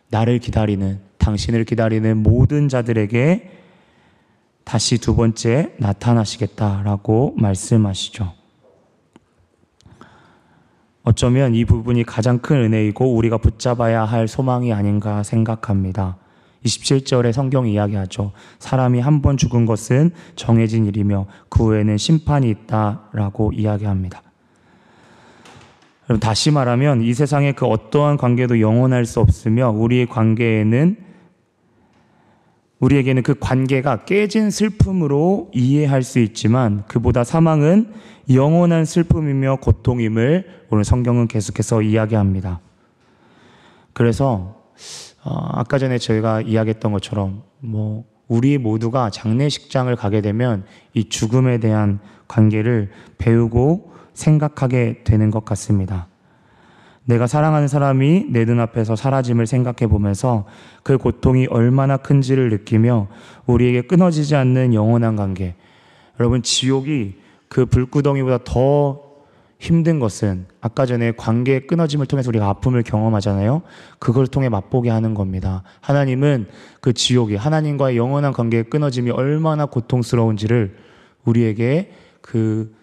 나를 0.09 0.37
기다리는 0.37 0.99
당신을 1.17 1.63
기다리는 1.63 2.15
모든 2.21 2.69
자들에게 2.69 3.49
다시 4.63 4.99
두 4.99 5.15
번째 5.15 5.73
나타나시겠다라고 5.79 7.33
말씀하시죠. 7.37 8.34
어쩌면 11.05 11.53
이 11.53 11.65
부분이 11.65 12.03
가장 12.03 12.39
큰 12.39 12.57
은혜이고 12.57 13.15
우리가 13.15 13.37
붙잡아야 13.37 14.03
할 14.05 14.27
소망이 14.27 14.73
아닌가 14.73 15.21
생각합니다. 15.23 16.17
27절에 16.65 17.31
성경이 17.31 17.73
이야기하죠. 17.73 18.31
사람이 18.57 18.99
한 18.99 19.21
번 19.21 19.37
죽은 19.37 19.67
것은 19.67 20.11
정해진 20.35 20.87
일이며 20.87 21.27
그 21.47 21.65
후에는 21.65 21.97
심판이 21.97 22.49
있다라고 22.49 23.51
이야기합니다. 23.53 24.23
다시 26.19 26.49
말하면 26.51 27.01
이 27.03 27.13
세상의 27.13 27.53
그 27.53 27.65
어떠한 27.67 28.17
관계도 28.17 28.59
영원할 28.59 29.05
수 29.05 29.19
없으며 29.19 29.69
우리의 29.69 30.07
관계에는 30.07 30.97
우리에게는 32.79 33.23
그 33.23 33.35
관계가 33.39 34.05
깨진 34.05 34.49
슬픔으로 34.49 35.49
이해할 35.53 36.03
수 36.03 36.19
있지만 36.19 36.83
그보다 36.87 37.23
사망은 37.23 37.93
영원한 38.31 38.85
슬픔이며 38.85 39.57
고통임을 39.61 40.45
오늘 40.69 40.83
성경은 40.83 41.27
계속해서 41.27 41.81
이야기합니다. 41.81 42.59
그래서 43.93 44.63
어, 45.23 45.49
아까 45.53 45.77
전에 45.77 45.97
저희가 45.97 46.41
이야기했던 46.41 46.91
것처럼 46.91 47.43
뭐 47.59 48.03
우리 48.27 48.57
모두가 48.57 49.09
장례식장을 49.09 49.95
가게 49.95 50.21
되면 50.21 50.65
이 50.93 51.09
죽음에 51.09 51.59
대한 51.59 51.99
관계를 52.27 52.91
배우고 53.17 53.93
생각하게 54.13 55.03
되는 55.03 55.31
것 55.31 55.45
같습니다. 55.45 56.07
내가 57.05 57.27
사랑하는 57.27 57.67
사람이 57.67 58.27
내 58.29 58.45
눈앞에서 58.45 58.95
사라짐을 58.95 59.45
생각해 59.45 59.87
보면서 59.87 60.45
그 60.83 60.97
고통이 60.97 61.47
얼마나 61.47 61.97
큰지를 61.97 62.49
느끼며 62.49 63.07
우리에게 63.45 63.81
끊어지지 63.81 64.35
않는 64.35 64.73
영원한 64.73 65.15
관계. 65.15 65.55
여러분, 66.19 66.41
지옥이 66.41 67.15
그 67.47 67.65
불구덩이보다 67.67 68.39
더 68.43 69.05
힘든 69.59 69.99
것은 69.99 70.47
아까 70.61 70.85
전에 70.85 71.11
관계의 71.11 71.67
끊어짐을 71.67 72.07
통해서 72.07 72.29
우리가 72.29 72.49
아픔을 72.49 72.83
경험하잖아요. 72.83 73.61
그걸 73.99 74.27
통해 74.27 74.49
맛보게 74.49 74.89
하는 74.89 75.13
겁니다. 75.13 75.63
하나님은 75.81 76.47
그 76.81 76.93
지옥이 76.93 77.35
하나님과의 77.35 77.97
영원한 77.97 78.33
관계의 78.33 78.65
끊어짐이 78.65 79.11
얼마나 79.11 79.65
고통스러운지를 79.65 80.75
우리에게 81.23 81.91
그 82.21 82.75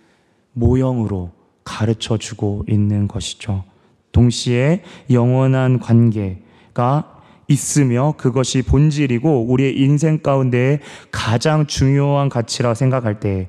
모형으로 0.52 1.32
가르쳐 1.64 2.16
주고 2.16 2.64
있는 2.68 3.06
것이죠. 3.08 3.64
동시에 4.12 4.82
영원한 5.10 5.78
관계가 5.78 7.20
있으며 7.48 8.14
그것이 8.16 8.62
본질이고 8.62 9.46
우리의 9.50 9.78
인생 9.78 10.18
가운데 10.18 10.80
가장 11.10 11.66
중요한 11.66 12.28
가치라 12.28 12.74
생각할 12.74 13.20
때 13.20 13.48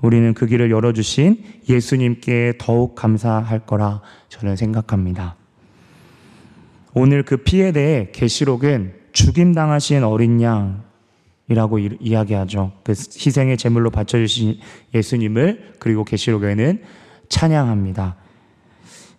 우리는 0.00 0.34
그 0.34 0.46
길을 0.46 0.70
열어주신 0.70 1.42
예수님께 1.68 2.54
더욱 2.58 2.94
감사할 2.94 3.60
거라 3.60 4.02
저는 4.28 4.56
생각합니다. 4.56 5.36
오늘 6.94 7.22
그 7.22 7.38
피에 7.38 7.72
대해 7.72 8.08
계시록은 8.12 8.94
죽임당하신 9.12 10.02
어린 10.04 10.42
양이라고 10.42 11.78
이야기하죠. 11.78 12.72
그 12.82 12.92
희생의 12.92 13.56
제물로 13.56 13.90
바쳐주신 13.90 14.58
예수님을 14.94 15.74
그리고 15.78 16.04
계시록에는 16.04 16.82
찬양합니다. 17.28 18.16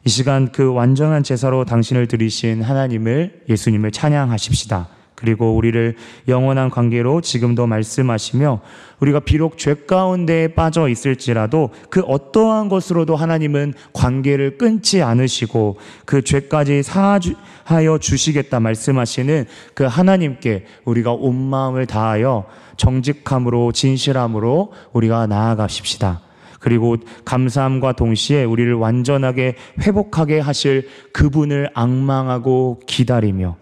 이 0.06 0.10
시간 0.10 0.52
그 0.52 0.74
완전한 0.74 1.24
제사로 1.24 1.66
당신을 1.66 2.08
들이신 2.08 2.62
하나님을 2.62 3.44
예수님을 3.50 3.92
찬양하십시다. 3.92 4.88
그 5.16 5.24
그리고 5.24 5.56
우리를 5.56 5.96
영원한 6.28 6.70
관계로 6.70 7.22
지금도 7.22 7.66
말씀하시며 7.66 8.60
우리가 9.00 9.22
비록 9.22 9.58
죄 9.58 9.74
가운데 9.74 10.54
빠져 10.54 10.90
있을지라도 10.90 11.70
그 11.90 12.02
어떠한 12.02 12.68
것으로도 12.68 13.16
하나님은 13.16 13.74
관계를 13.94 14.58
끊지 14.58 15.02
않으시고 15.02 15.78
그 16.04 16.24
죄까지 16.24 16.84
사하여 16.84 18.00
주시겠다 18.02 18.60
말씀하시는 18.60 19.46
그 19.74 19.86
하나님께 19.86 20.66
우리가 20.84 21.14
온 21.14 21.42
마음을 21.42 21.86
다하여 21.86 22.44
정직함으로 22.76 23.72
진실함으로 23.72 24.74
우리가 24.92 25.28
나아가십시다. 25.28 26.20
그리고 26.64 26.96
감사함과 27.26 27.92
동시에 27.92 28.46
우리를 28.46 28.74
완전하게 28.76 29.58
회복하게 29.82 30.40
하실 30.40 30.88
그분을 31.12 31.70
악망하고 31.74 32.80
기다리며 32.88 33.58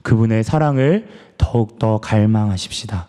그분의 0.00 0.42
사랑을 0.42 1.06
더욱더 1.36 1.98
갈망하십시다. 1.98 3.08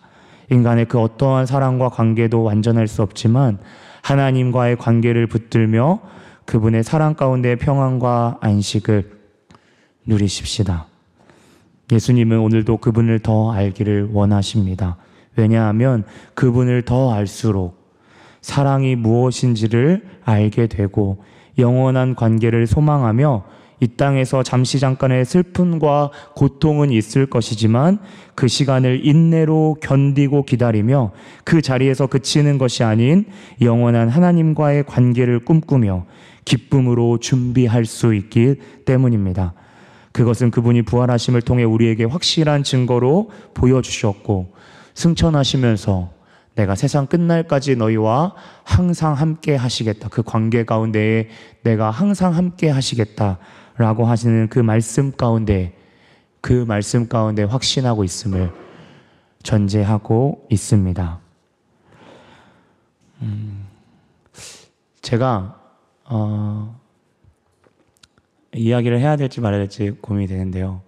인간의 0.50 0.84
그 0.84 1.00
어떠한 1.00 1.46
사랑과 1.46 1.88
관계도 1.88 2.42
완전할 2.42 2.86
수 2.86 3.00
없지만 3.00 3.58
하나님과의 4.02 4.76
관계를 4.76 5.26
붙들며 5.28 6.00
그분의 6.44 6.84
사랑 6.84 7.14
가운데 7.14 7.56
평안과 7.56 8.36
안식을 8.42 9.12
누리십시다. 10.04 10.88
예수님은 11.90 12.38
오늘도 12.38 12.76
그분을 12.76 13.20
더 13.20 13.50
알기를 13.50 14.10
원하십니다. 14.12 14.98
왜냐하면 15.36 16.04
그분을 16.34 16.82
더 16.82 17.14
알수록 17.14 17.81
사랑이 18.42 18.96
무엇인지를 18.96 20.02
알게 20.24 20.66
되고 20.66 21.22
영원한 21.58 22.14
관계를 22.14 22.66
소망하며 22.66 23.44
이 23.80 23.88
땅에서 23.96 24.44
잠시 24.44 24.78
잠깐의 24.78 25.24
슬픔과 25.24 26.12
고통은 26.36 26.92
있을 26.92 27.26
것이지만 27.26 27.98
그 28.36 28.46
시간을 28.46 29.04
인내로 29.04 29.78
견디고 29.82 30.44
기다리며 30.44 31.10
그 31.44 31.62
자리에서 31.62 32.06
그치는 32.06 32.58
것이 32.58 32.84
아닌 32.84 33.24
영원한 33.60 34.08
하나님과의 34.08 34.84
관계를 34.84 35.44
꿈꾸며 35.44 36.06
기쁨으로 36.44 37.18
준비할 37.18 37.84
수 37.84 38.14
있기 38.14 38.56
때문입니다. 38.84 39.54
그것은 40.12 40.52
그분이 40.52 40.82
부활하심을 40.82 41.42
통해 41.42 41.64
우리에게 41.64 42.04
확실한 42.04 42.62
증거로 42.62 43.30
보여주셨고 43.54 44.52
승천하시면서 44.94 46.21
내가 46.54 46.74
세상 46.74 47.06
끝날까지 47.06 47.76
너희와 47.76 48.34
항상 48.64 49.14
함께 49.14 49.56
하시겠다. 49.56 50.08
그 50.08 50.22
관계 50.22 50.64
가운데에 50.64 51.28
내가 51.62 51.90
항상 51.90 52.34
함께 52.34 52.68
하시겠다. 52.68 53.38
라고 53.76 54.04
하시는 54.04 54.48
그 54.48 54.58
말씀 54.58 55.12
가운데 55.12 55.74
그 56.42 56.52
말씀 56.52 57.08
가운데 57.08 57.42
확신하고 57.42 58.04
있음을 58.04 58.52
전제하고 59.42 60.46
있습니다. 60.50 61.20
음, 63.22 63.66
제가 65.00 65.58
어, 66.04 66.78
이야기를 68.54 68.98
해야 68.98 69.16
될지 69.16 69.40
말아야 69.40 69.60
될지 69.60 69.90
고민이 70.02 70.26
되는데요. 70.26 70.82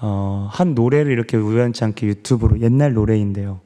어, 0.00 0.48
한 0.50 0.74
노래를 0.74 1.10
이렇게 1.10 1.36
우연치 1.36 1.82
않게 1.82 2.06
유튜브로 2.06 2.60
옛날 2.60 2.92
노래인데요. 2.92 3.60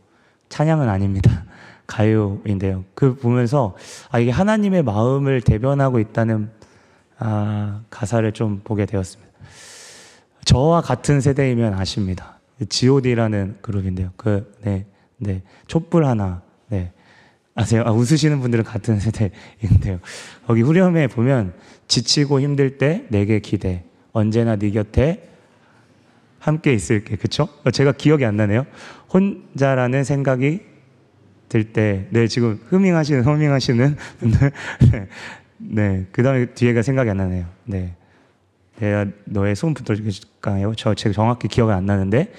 찬양은 0.49 0.89
아닙니다. 0.89 1.45
가요인데요. 1.87 2.85
그 2.95 3.15
보면서 3.17 3.75
아 4.11 4.19
이게 4.19 4.31
하나님의 4.31 4.83
마음을 4.83 5.41
대변하고 5.41 6.01
있다는 6.01 6.51
아, 7.19 7.81
가사를 7.91 8.31
좀 8.33 8.61
보게 8.63 8.87
되었습니다. 8.87 9.33
저와 10.45 10.81
같은 10.81 11.21
세대이면 11.21 11.75
아십니다. 11.75 12.39
G.O.D라는 12.69 13.59
그룹인데요. 13.61 14.13
그, 14.17 14.53
네, 14.63 14.87
네. 15.17 15.43
촛불 15.67 16.07
하나, 16.07 16.43
네. 16.69 16.93
아세요? 17.55 17.83
아, 17.85 17.93
웃으시는 17.93 18.41
분들은 18.41 18.65
같은 18.65 18.99
세대인데요. 19.01 19.99
거기 20.47 20.63
후렴에 20.63 21.09
보면 21.09 21.55
지치고 21.89 22.41
힘들 22.41 22.79
때 22.79 23.05
내게 23.09 23.41
기대. 23.41 23.85
언제나 24.13 24.57
네 24.57 24.71
곁에 24.71 25.29
함께 26.39 26.73
있을게. 26.73 27.17
그쵸? 27.17 27.49
제가 27.73 27.93
기억이 27.93 28.25
안 28.25 28.37
나네요. 28.37 28.67
혼자라는 29.13 30.05
생각이 30.05 30.61
들 31.49 31.73
때, 31.73 32.07
네, 32.11 32.27
지금 32.27 32.61
흐밍하시는, 32.69 33.25
허밍하시는 33.25 33.97
분들, 34.21 34.53
네. 34.93 35.09
네. 35.57 36.07
그 36.13 36.23
다음에 36.23 36.47
뒤에가 36.47 36.83
생각이 36.83 37.09
안 37.11 37.17
나네요. 37.17 37.47
네. 37.65 37.95
내가 38.79 39.07
너의 39.25 39.57
손 39.57 39.75
붙들까요? 39.75 40.75
저 40.77 40.95
제가 40.95 41.13
정확히 41.13 41.49
기억이 41.49 41.73
안 41.73 41.87
나는데, 41.87 42.33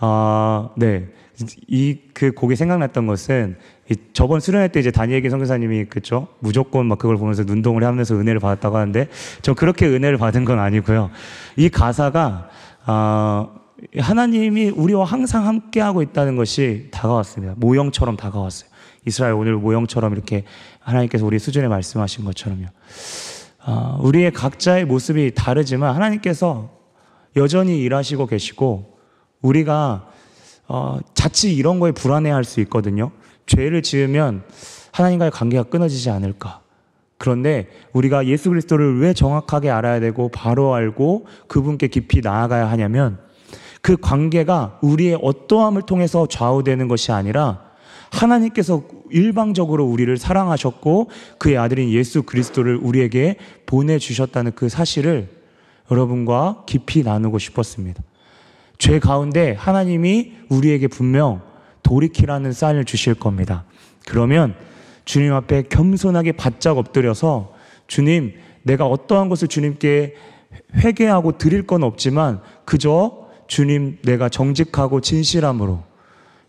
아, 0.00 0.70
네. 0.76 1.08
이 1.68 2.04
그 2.14 2.32
곡이 2.32 2.56
생각났던 2.56 3.06
것은 3.06 3.56
이 3.90 3.96
저번 4.14 4.40
수련회 4.40 4.68
때 4.68 4.80
이제 4.80 4.90
다니엘기 4.90 5.28
선교사님이 5.28 5.86
그죠 5.86 6.28
무조건 6.38 6.86
막 6.86 6.96
그걸 6.98 7.18
보면서 7.18 7.42
눈동을 7.42 7.84
하면서 7.84 8.14
은혜를 8.14 8.40
받았다고 8.40 8.76
하는데 8.78 9.08
저 9.42 9.52
그렇게 9.52 9.86
은혜를 9.86 10.16
받은 10.16 10.44
건 10.46 10.58
아니고요. 10.60 11.10
이 11.56 11.68
가사가 11.68 12.48
아 12.86 13.48
하나님이 13.98 14.70
우리와 14.70 15.04
항상 15.04 15.46
함께하고 15.46 16.02
있다는 16.02 16.36
것이 16.36 16.88
다가왔습니다. 16.90 17.54
모형처럼 17.56 18.16
다가왔어요. 18.16 18.70
이스라엘 19.06 19.34
오늘 19.34 19.56
모형처럼 19.56 20.12
이렇게 20.12 20.44
하나님께서 20.80 21.26
우리 21.26 21.38
수준에 21.38 21.68
말씀하신 21.68 22.24
것처럼요. 22.24 22.66
어, 23.66 23.98
우리의 24.02 24.32
각자의 24.32 24.84
모습이 24.84 25.32
다르지만 25.34 25.94
하나님께서 25.94 26.70
여전히 27.36 27.80
일하시고 27.80 28.26
계시고 28.26 28.98
우리가 29.42 30.08
어, 30.66 30.98
자칫 31.14 31.52
이런 31.52 31.80
거에 31.80 31.92
불안해할 31.92 32.44
수 32.44 32.60
있거든요. 32.60 33.10
죄를 33.46 33.82
지으면 33.82 34.44
하나님과의 34.92 35.30
관계가 35.30 35.64
끊어지지 35.64 36.10
않을까. 36.10 36.63
그런데 37.24 37.68
우리가 37.94 38.26
예수 38.26 38.50
그리스도를 38.50 39.00
왜 39.00 39.14
정확하게 39.14 39.70
알아야 39.70 39.98
되고 39.98 40.28
바로 40.28 40.74
알고 40.74 41.24
그분께 41.48 41.88
깊이 41.88 42.20
나아가야 42.20 42.70
하냐면 42.70 43.16
그 43.80 43.96
관계가 43.96 44.80
우리의 44.82 45.18
어떠함을 45.22 45.82
통해서 45.86 46.26
좌우되는 46.26 46.86
것이 46.86 47.12
아니라 47.12 47.62
하나님께서 48.10 48.82
일방적으로 49.08 49.86
우리를 49.86 50.14
사랑하셨고 50.18 51.08
그의 51.38 51.56
아들인 51.56 51.88
예수 51.88 52.24
그리스도를 52.24 52.76
우리에게 52.76 53.36
보내주셨다는 53.64 54.52
그 54.54 54.68
사실을 54.68 55.30
여러분과 55.90 56.64
깊이 56.66 57.02
나누고 57.02 57.38
싶었습니다. 57.38 58.02
죄 58.76 58.98
가운데 58.98 59.52
하나님이 59.58 60.32
우리에게 60.50 60.88
분명 60.88 61.40
돌이키라는 61.84 62.52
사인을 62.52 62.84
주실 62.84 63.14
겁니다. 63.14 63.64
그러면 64.06 64.54
주님 65.04 65.32
앞에 65.34 65.64
겸손하게 65.68 66.32
바짝 66.32 66.78
엎드려서 66.78 67.52
주님, 67.86 68.34
내가 68.62 68.86
어떠한 68.86 69.28
것을 69.28 69.48
주님께 69.48 70.14
회개하고 70.76 71.38
드릴 71.38 71.66
건 71.66 71.82
없지만 71.82 72.40
그저 72.64 73.28
주님 73.46 73.98
내가 74.02 74.28
정직하고 74.28 75.00
진실함으로 75.00 75.82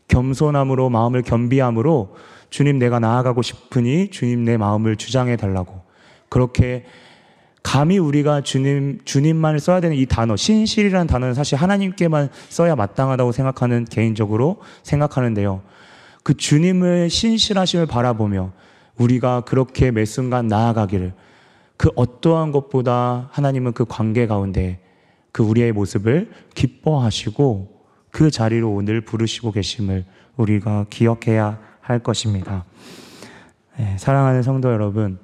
겸손함으로 0.07 0.89
마음을 0.89 1.21
겸비함으로 1.23 2.15
주님 2.49 2.79
내가 2.79 2.99
나아가고 2.99 3.41
싶으니 3.41 4.09
주님 4.11 4.45
내 4.45 4.57
마음을 4.57 4.95
주장해 4.95 5.35
달라고 5.35 5.81
그렇게 6.29 6.85
감히 7.63 7.97
우리가 7.97 8.41
주님 8.41 8.99
주님만을 9.05 9.59
써야 9.59 9.81
되는 9.81 9.97
이 9.97 10.05
단어 10.05 10.35
신실이라는 10.35 11.07
단어는 11.07 11.33
사실 11.33 11.57
하나님께만 11.57 12.29
써야 12.49 12.75
마땅하다고 12.75 13.31
생각하는 13.31 13.85
개인적으로 13.85 14.57
생각하는데요. 14.83 15.61
그 16.25 16.33
주님의 16.33 17.11
신실하심을 17.11 17.85
바라보며 17.85 18.51
우리가 18.97 19.41
그렇게 19.41 19.91
매 19.91 20.05
순간 20.05 20.47
나아가기를 20.47 21.13
그 21.77 21.91
어떠한 21.95 22.51
것보다 22.51 23.29
하나님은 23.31 23.73
그 23.73 23.85
관계 23.85 24.25
가운데 24.25 24.79
그 25.31 25.43
우리의 25.43 25.71
모습을 25.71 26.31
기뻐하시고 26.55 27.75
그 28.09 28.31
자리로 28.31 28.73
오늘 28.73 29.01
부르시고 29.01 29.51
계심을 29.51 30.03
우리가 30.35 30.87
기억해야 30.89 31.59
할 31.79 31.99
것입니다. 31.99 32.65
네, 33.77 33.95
사랑하는 33.99 34.41
성도 34.41 34.71
여러분, 34.71 35.19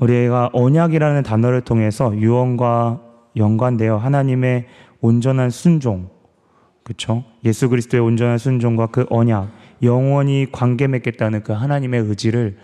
우리가 0.00 0.50
언약이라는 0.54 1.22
단어를 1.22 1.60
통해서 1.60 2.16
유언과 2.16 3.00
연관되어 3.36 3.96
하나님의 3.96 4.66
온전한 5.00 5.50
순종, 5.50 6.10
그렇죠? 6.82 7.22
예수 7.44 7.68
그리스도의 7.68 8.02
온전한 8.02 8.38
순종과 8.38 8.88
그 8.88 9.06
언약, 9.08 9.57
영원히 9.82 10.46
관계 10.50 10.86
맺겠다는 10.86 11.42
그 11.42 11.52
하나님의 11.52 12.02
의지를 12.02 12.56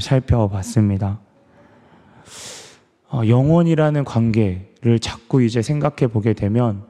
살펴봤습니다. 0.00 1.20
어, 3.08 3.22
영원이라는 3.26 4.04
관계를 4.04 4.98
자꾸 5.00 5.42
이제 5.42 5.60
생각해 5.60 6.10
보게 6.10 6.32
되면 6.32 6.84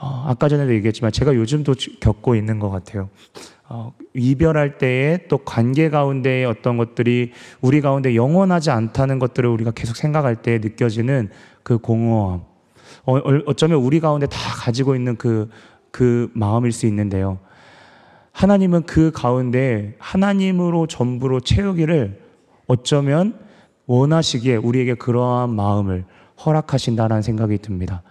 어, 0.00 0.24
아까 0.26 0.48
전에도 0.48 0.72
얘기했지만 0.74 1.10
제가 1.10 1.34
요즘도 1.34 1.74
겪고 2.00 2.34
있는 2.36 2.58
것 2.58 2.70
같아요. 2.70 3.08
어, 3.68 3.92
이별할 4.12 4.78
때에 4.78 5.26
또 5.28 5.38
관계 5.38 5.88
가운데의 5.88 6.44
어떤 6.44 6.76
것들이 6.76 7.32
우리 7.60 7.80
가운데 7.80 8.14
영원하지 8.14 8.70
않다는 8.70 9.18
것들을 9.18 9.48
우리가 9.48 9.70
계속 9.72 9.96
생각할 9.96 10.36
때 10.36 10.58
느껴지는 10.58 11.30
그 11.62 11.78
공허함. 11.78 12.42
어, 13.06 13.18
어쩌면 13.46 13.78
우리 13.78 13.98
가운데 14.00 14.26
다 14.26 14.38
가지고 14.38 14.94
있는 14.94 15.16
그, 15.16 15.48
그 15.90 16.30
마음일 16.34 16.72
수 16.72 16.86
있는데요. 16.86 17.38
하나님은 18.34 18.82
그 18.82 19.10
가운데 19.10 19.94
하나님으로 19.98 20.86
전부로 20.86 21.40
채우기를 21.40 22.20
어쩌면 22.66 23.38
원하시기에 23.86 24.56
우리에게 24.56 24.94
그러한 24.94 25.50
마음을 25.50 26.04
허락하신다라는 26.44 27.22
생각이 27.22 27.58
듭니다. 27.58 28.02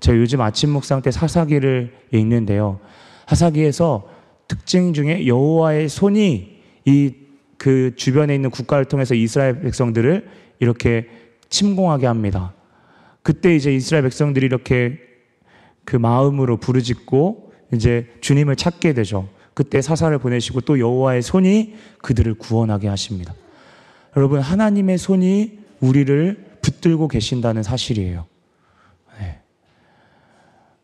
제가 0.00 0.18
요즘 0.18 0.40
아침 0.40 0.70
묵상 0.70 1.02
때 1.02 1.12
사사기를 1.12 1.94
읽는데요. 2.12 2.80
사사기에서 3.28 4.08
특징 4.48 4.92
중에 4.92 5.26
여호와의 5.26 5.88
손이 5.88 6.56
이 6.86 7.26
그 7.58 7.92
주변에 7.96 8.34
있는 8.34 8.50
국가를 8.50 8.84
통해서 8.84 9.14
이스라엘 9.14 9.60
백성들을 9.60 10.28
이렇게 10.60 11.08
침공하게 11.48 12.06
합니다. 12.06 12.54
그때 13.22 13.54
이제 13.54 13.74
이스라엘 13.74 14.04
백성들이 14.04 14.46
이렇게 14.46 14.98
그 15.84 15.96
마음으로 15.96 16.58
부르짖고 16.58 17.52
이제 17.74 18.08
주님을 18.20 18.56
찾게 18.56 18.92
되죠. 18.92 19.28
그때 19.56 19.80
사사를 19.80 20.16
보내시고 20.18 20.60
또 20.60 20.78
여호와의 20.78 21.22
손이 21.22 21.76
그들을 22.02 22.34
구원하게 22.34 22.88
하십니다. 22.88 23.32
여러분 24.14 24.40
하나님의 24.40 24.98
손이 24.98 25.58
우리를 25.80 26.58
붙들고 26.60 27.08
계신다는 27.08 27.62
사실이에요. 27.62 28.26
네. 29.18 29.40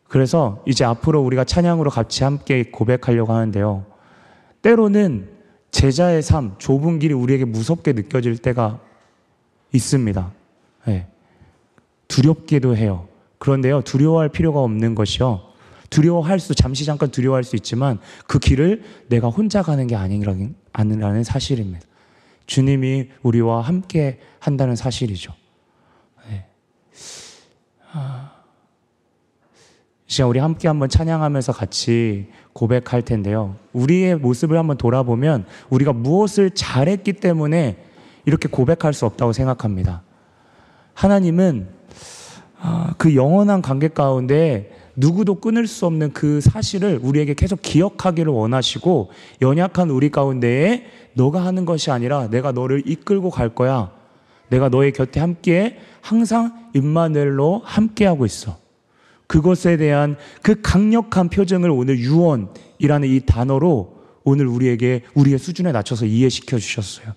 그래서 0.07 0.63
이제 0.65 0.83
앞으로 0.85 1.21
우리가 1.21 1.43
찬양으로 1.43 1.91
같이 1.91 2.23
함께 2.23 2.63
고백하려고 2.71 3.33
하는데요. 3.33 3.85
때로는 4.63 5.29
제자의 5.69 6.23
삶, 6.23 6.55
좁은 6.57 6.97
길이 6.97 7.13
우리에게 7.13 7.45
무섭게 7.45 7.93
느껴질 7.93 8.39
때가 8.39 8.79
있습니다. 9.71 10.31
네. 10.87 11.07
두렵기도 12.07 12.75
해요. 12.75 13.07
그런데요, 13.37 13.81
두려워할 13.81 14.29
필요가 14.29 14.61
없는 14.61 14.95
것이요. 14.95 15.52
두려워할 15.93 16.39
수, 16.39 16.55
잠시 16.55 16.85
잠깐 16.85 17.11
두려워할 17.11 17.43
수 17.43 17.55
있지만 17.55 17.99
그 18.25 18.39
길을 18.39 18.81
내가 19.09 19.27
혼자 19.27 19.61
가는 19.61 19.85
게 19.85 19.95
아니라는 19.95 21.23
사실입니다. 21.23 21.85
주님이 22.47 23.09
우리와 23.21 23.61
함께 23.61 24.19
한다는 24.39 24.75
사실이죠. 24.75 25.33
네. 26.27 26.47
아, 27.91 28.31
시간 30.07 30.29
우리 30.29 30.39
함께 30.39 30.67
한번 30.67 30.89
찬양하면서 30.89 31.53
같이 31.53 32.27
고백할 32.53 33.03
텐데요. 33.03 33.55
우리의 33.73 34.15
모습을 34.15 34.57
한번 34.57 34.77
돌아보면 34.77 35.45
우리가 35.69 35.93
무엇을 35.93 36.51
잘했기 36.51 37.13
때문에 37.13 37.77
이렇게 38.25 38.49
고백할 38.49 38.95
수 38.95 39.05
없다고 39.05 39.31
생각합니다. 39.31 40.01
하나님은 40.95 41.67
아, 42.59 42.95
그 42.97 43.15
영원한 43.15 43.61
관계 43.61 43.89
가운데 43.89 44.82
누구도 44.95 45.35
끊을 45.35 45.67
수 45.67 45.85
없는 45.85 46.13
그 46.13 46.41
사실을 46.41 46.99
우리에게 47.01 47.33
계속 47.33 47.61
기억하기를 47.61 48.31
원하시고 48.31 49.11
연약한 49.41 49.89
우리 49.89 50.09
가운데에 50.09 50.85
너가 51.13 51.43
하는 51.45 51.65
것이 51.65 51.91
아니라 51.91 52.29
내가 52.29 52.51
너를 52.51 52.83
이끌고 52.85 53.29
갈 53.29 53.49
거야. 53.49 53.91
내가 54.49 54.69
너의 54.69 54.91
곁에 54.91 55.19
함께 55.19 55.79
항상 56.01 56.69
임마늘로 56.75 57.61
함께하고 57.63 58.25
있어. 58.25 58.57
그것에 59.27 59.77
대한 59.77 60.15
그 60.41 60.61
강력한 60.61 61.29
표정을 61.29 61.71
오늘 61.71 61.97
유언이라는 61.97 63.07
이 63.07 63.21
단어로 63.25 64.03
오늘 64.23 64.47
우리에게 64.47 65.03
우리의 65.15 65.39
수준에 65.39 65.71
낮춰서 65.71 66.05
이해시켜 66.05 66.59
주셨어요. 66.59 67.13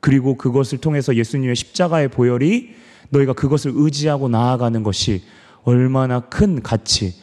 그리고 0.00 0.36
그것을 0.36 0.78
통해서 0.78 1.14
예수님의 1.14 1.54
십자가의 1.56 2.08
보혈이 2.08 2.70
너희가 3.10 3.34
그것을 3.34 3.72
의지하고 3.74 4.28
나아가는 4.28 4.82
것이 4.82 5.22
얼마나 5.64 6.20
큰 6.20 6.62
가치, 6.62 7.14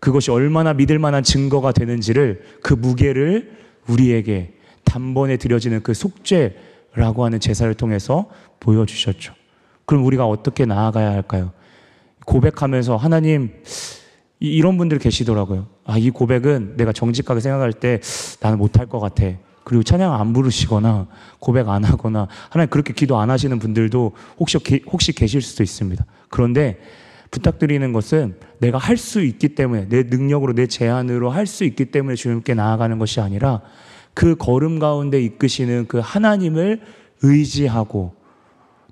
그것이 0.00 0.30
얼마나 0.30 0.74
믿을 0.74 0.98
만한 0.98 1.22
증거가 1.22 1.72
되는지를 1.72 2.42
그 2.62 2.74
무게를 2.74 3.56
우리에게 3.88 4.52
단번에 4.84 5.36
드려지는 5.38 5.82
그 5.82 5.94
속죄라고 5.94 7.24
하는 7.24 7.40
제사를 7.40 7.72
통해서 7.74 8.28
보여주셨죠. 8.60 9.32
그럼 9.86 10.04
우리가 10.04 10.26
어떻게 10.26 10.66
나아가야 10.66 11.10
할까요? 11.10 11.52
고백하면서 12.26 12.96
하나님, 12.96 13.50
이런 14.40 14.76
분들 14.76 14.98
계시더라고요. 14.98 15.66
아, 15.84 15.96
이 15.96 16.10
고백은 16.10 16.76
내가 16.76 16.92
정직하게 16.92 17.40
생각할 17.40 17.72
때 17.72 18.00
나는 18.40 18.58
못할 18.58 18.86
것 18.86 19.00
같아. 19.00 19.24
그리고 19.64 19.82
찬양 19.82 20.12
안 20.12 20.32
부르시거나 20.34 21.06
고백 21.38 21.68
안 21.68 21.84
하거나 21.84 22.28
하나님 22.50 22.68
그렇게 22.68 22.92
기도 22.92 23.18
안 23.18 23.30
하시는 23.30 23.58
분들도 23.58 24.12
혹시, 24.38 24.58
혹시 24.86 25.12
계실 25.12 25.40
수도 25.40 25.62
있습니다. 25.62 26.04
그런데 26.28 26.78
부탁드리는 27.34 27.92
것은 27.92 28.36
내가 28.58 28.78
할 28.78 28.96
수 28.96 29.20
있기 29.20 29.50
때문에 29.50 29.88
내 29.88 30.04
능력으로 30.04 30.54
내 30.54 30.66
제안으로 30.66 31.30
할 31.30 31.46
수 31.46 31.64
있기 31.64 31.86
때문에 31.86 32.14
주님께 32.14 32.54
나아가는 32.54 32.96
것이 32.98 33.20
아니라 33.20 33.60
그 34.14 34.36
걸음 34.36 34.78
가운데 34.78 35.20
이끄시는 35.20 35.86
그 35.88 35.98
하나님을 35.98 36.80
의지하고 37.22 38.14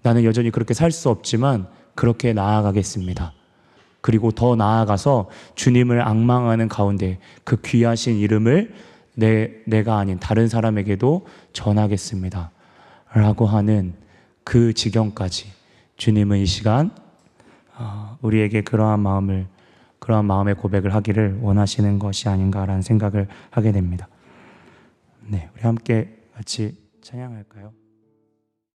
나는 0.02 0.24
여전히 0.24 0.50
그렇게 0.50 0.74
살 0.74 0.90
수 0.90 1.08
없지만 1.08 1.68
그렇게 1.94 2.32
나아가겠습니다. 2.32 3.32
그리고 4.00 4.32
더 4.32 4.56
나아가서 4.56 5.30
주님을 5.54 6.02
악망하는 6.02 6.68
가운데 6.68 7.18
그 7.44 7.60
귀하신 7.62 8.18
이름을 8.18 8.74
내, 9.14 9.52
내가 9.66 9.98
아닌 9.98 10.18
다른 10.18 10.48
사람에게도 10.48 11.26
전하겠습니다. 11.52 12.50
라고 13.14 13.46
하는 13.46 13.94
그 14.42 14.72
지경까지 14.72 15.46
주님은 15.96 16.38
이 16.38 16.46
시간 16.46 16.90
어, 17.78 18.11
우리에게 18.22 18.62
그러한 18.62 19.00
마음을 19.00 19.46
그러한 19.98 20.24
마음의 20.24 20.56
고백을 20.56 20.94
하기를 20.94 21.38
원하시는 21.40 22.00
것이 22.00 22.28
아닌가라는 22.28 22.82
생각을 22.82 23.28
하게 23.50 23.70
됩니다. 23.70 24.08
네, 25.28 25.48
우리 25.54 25.62
함께 25.62 26.16
같이 26.34 26.76
찬양할까요? 27.02 27.81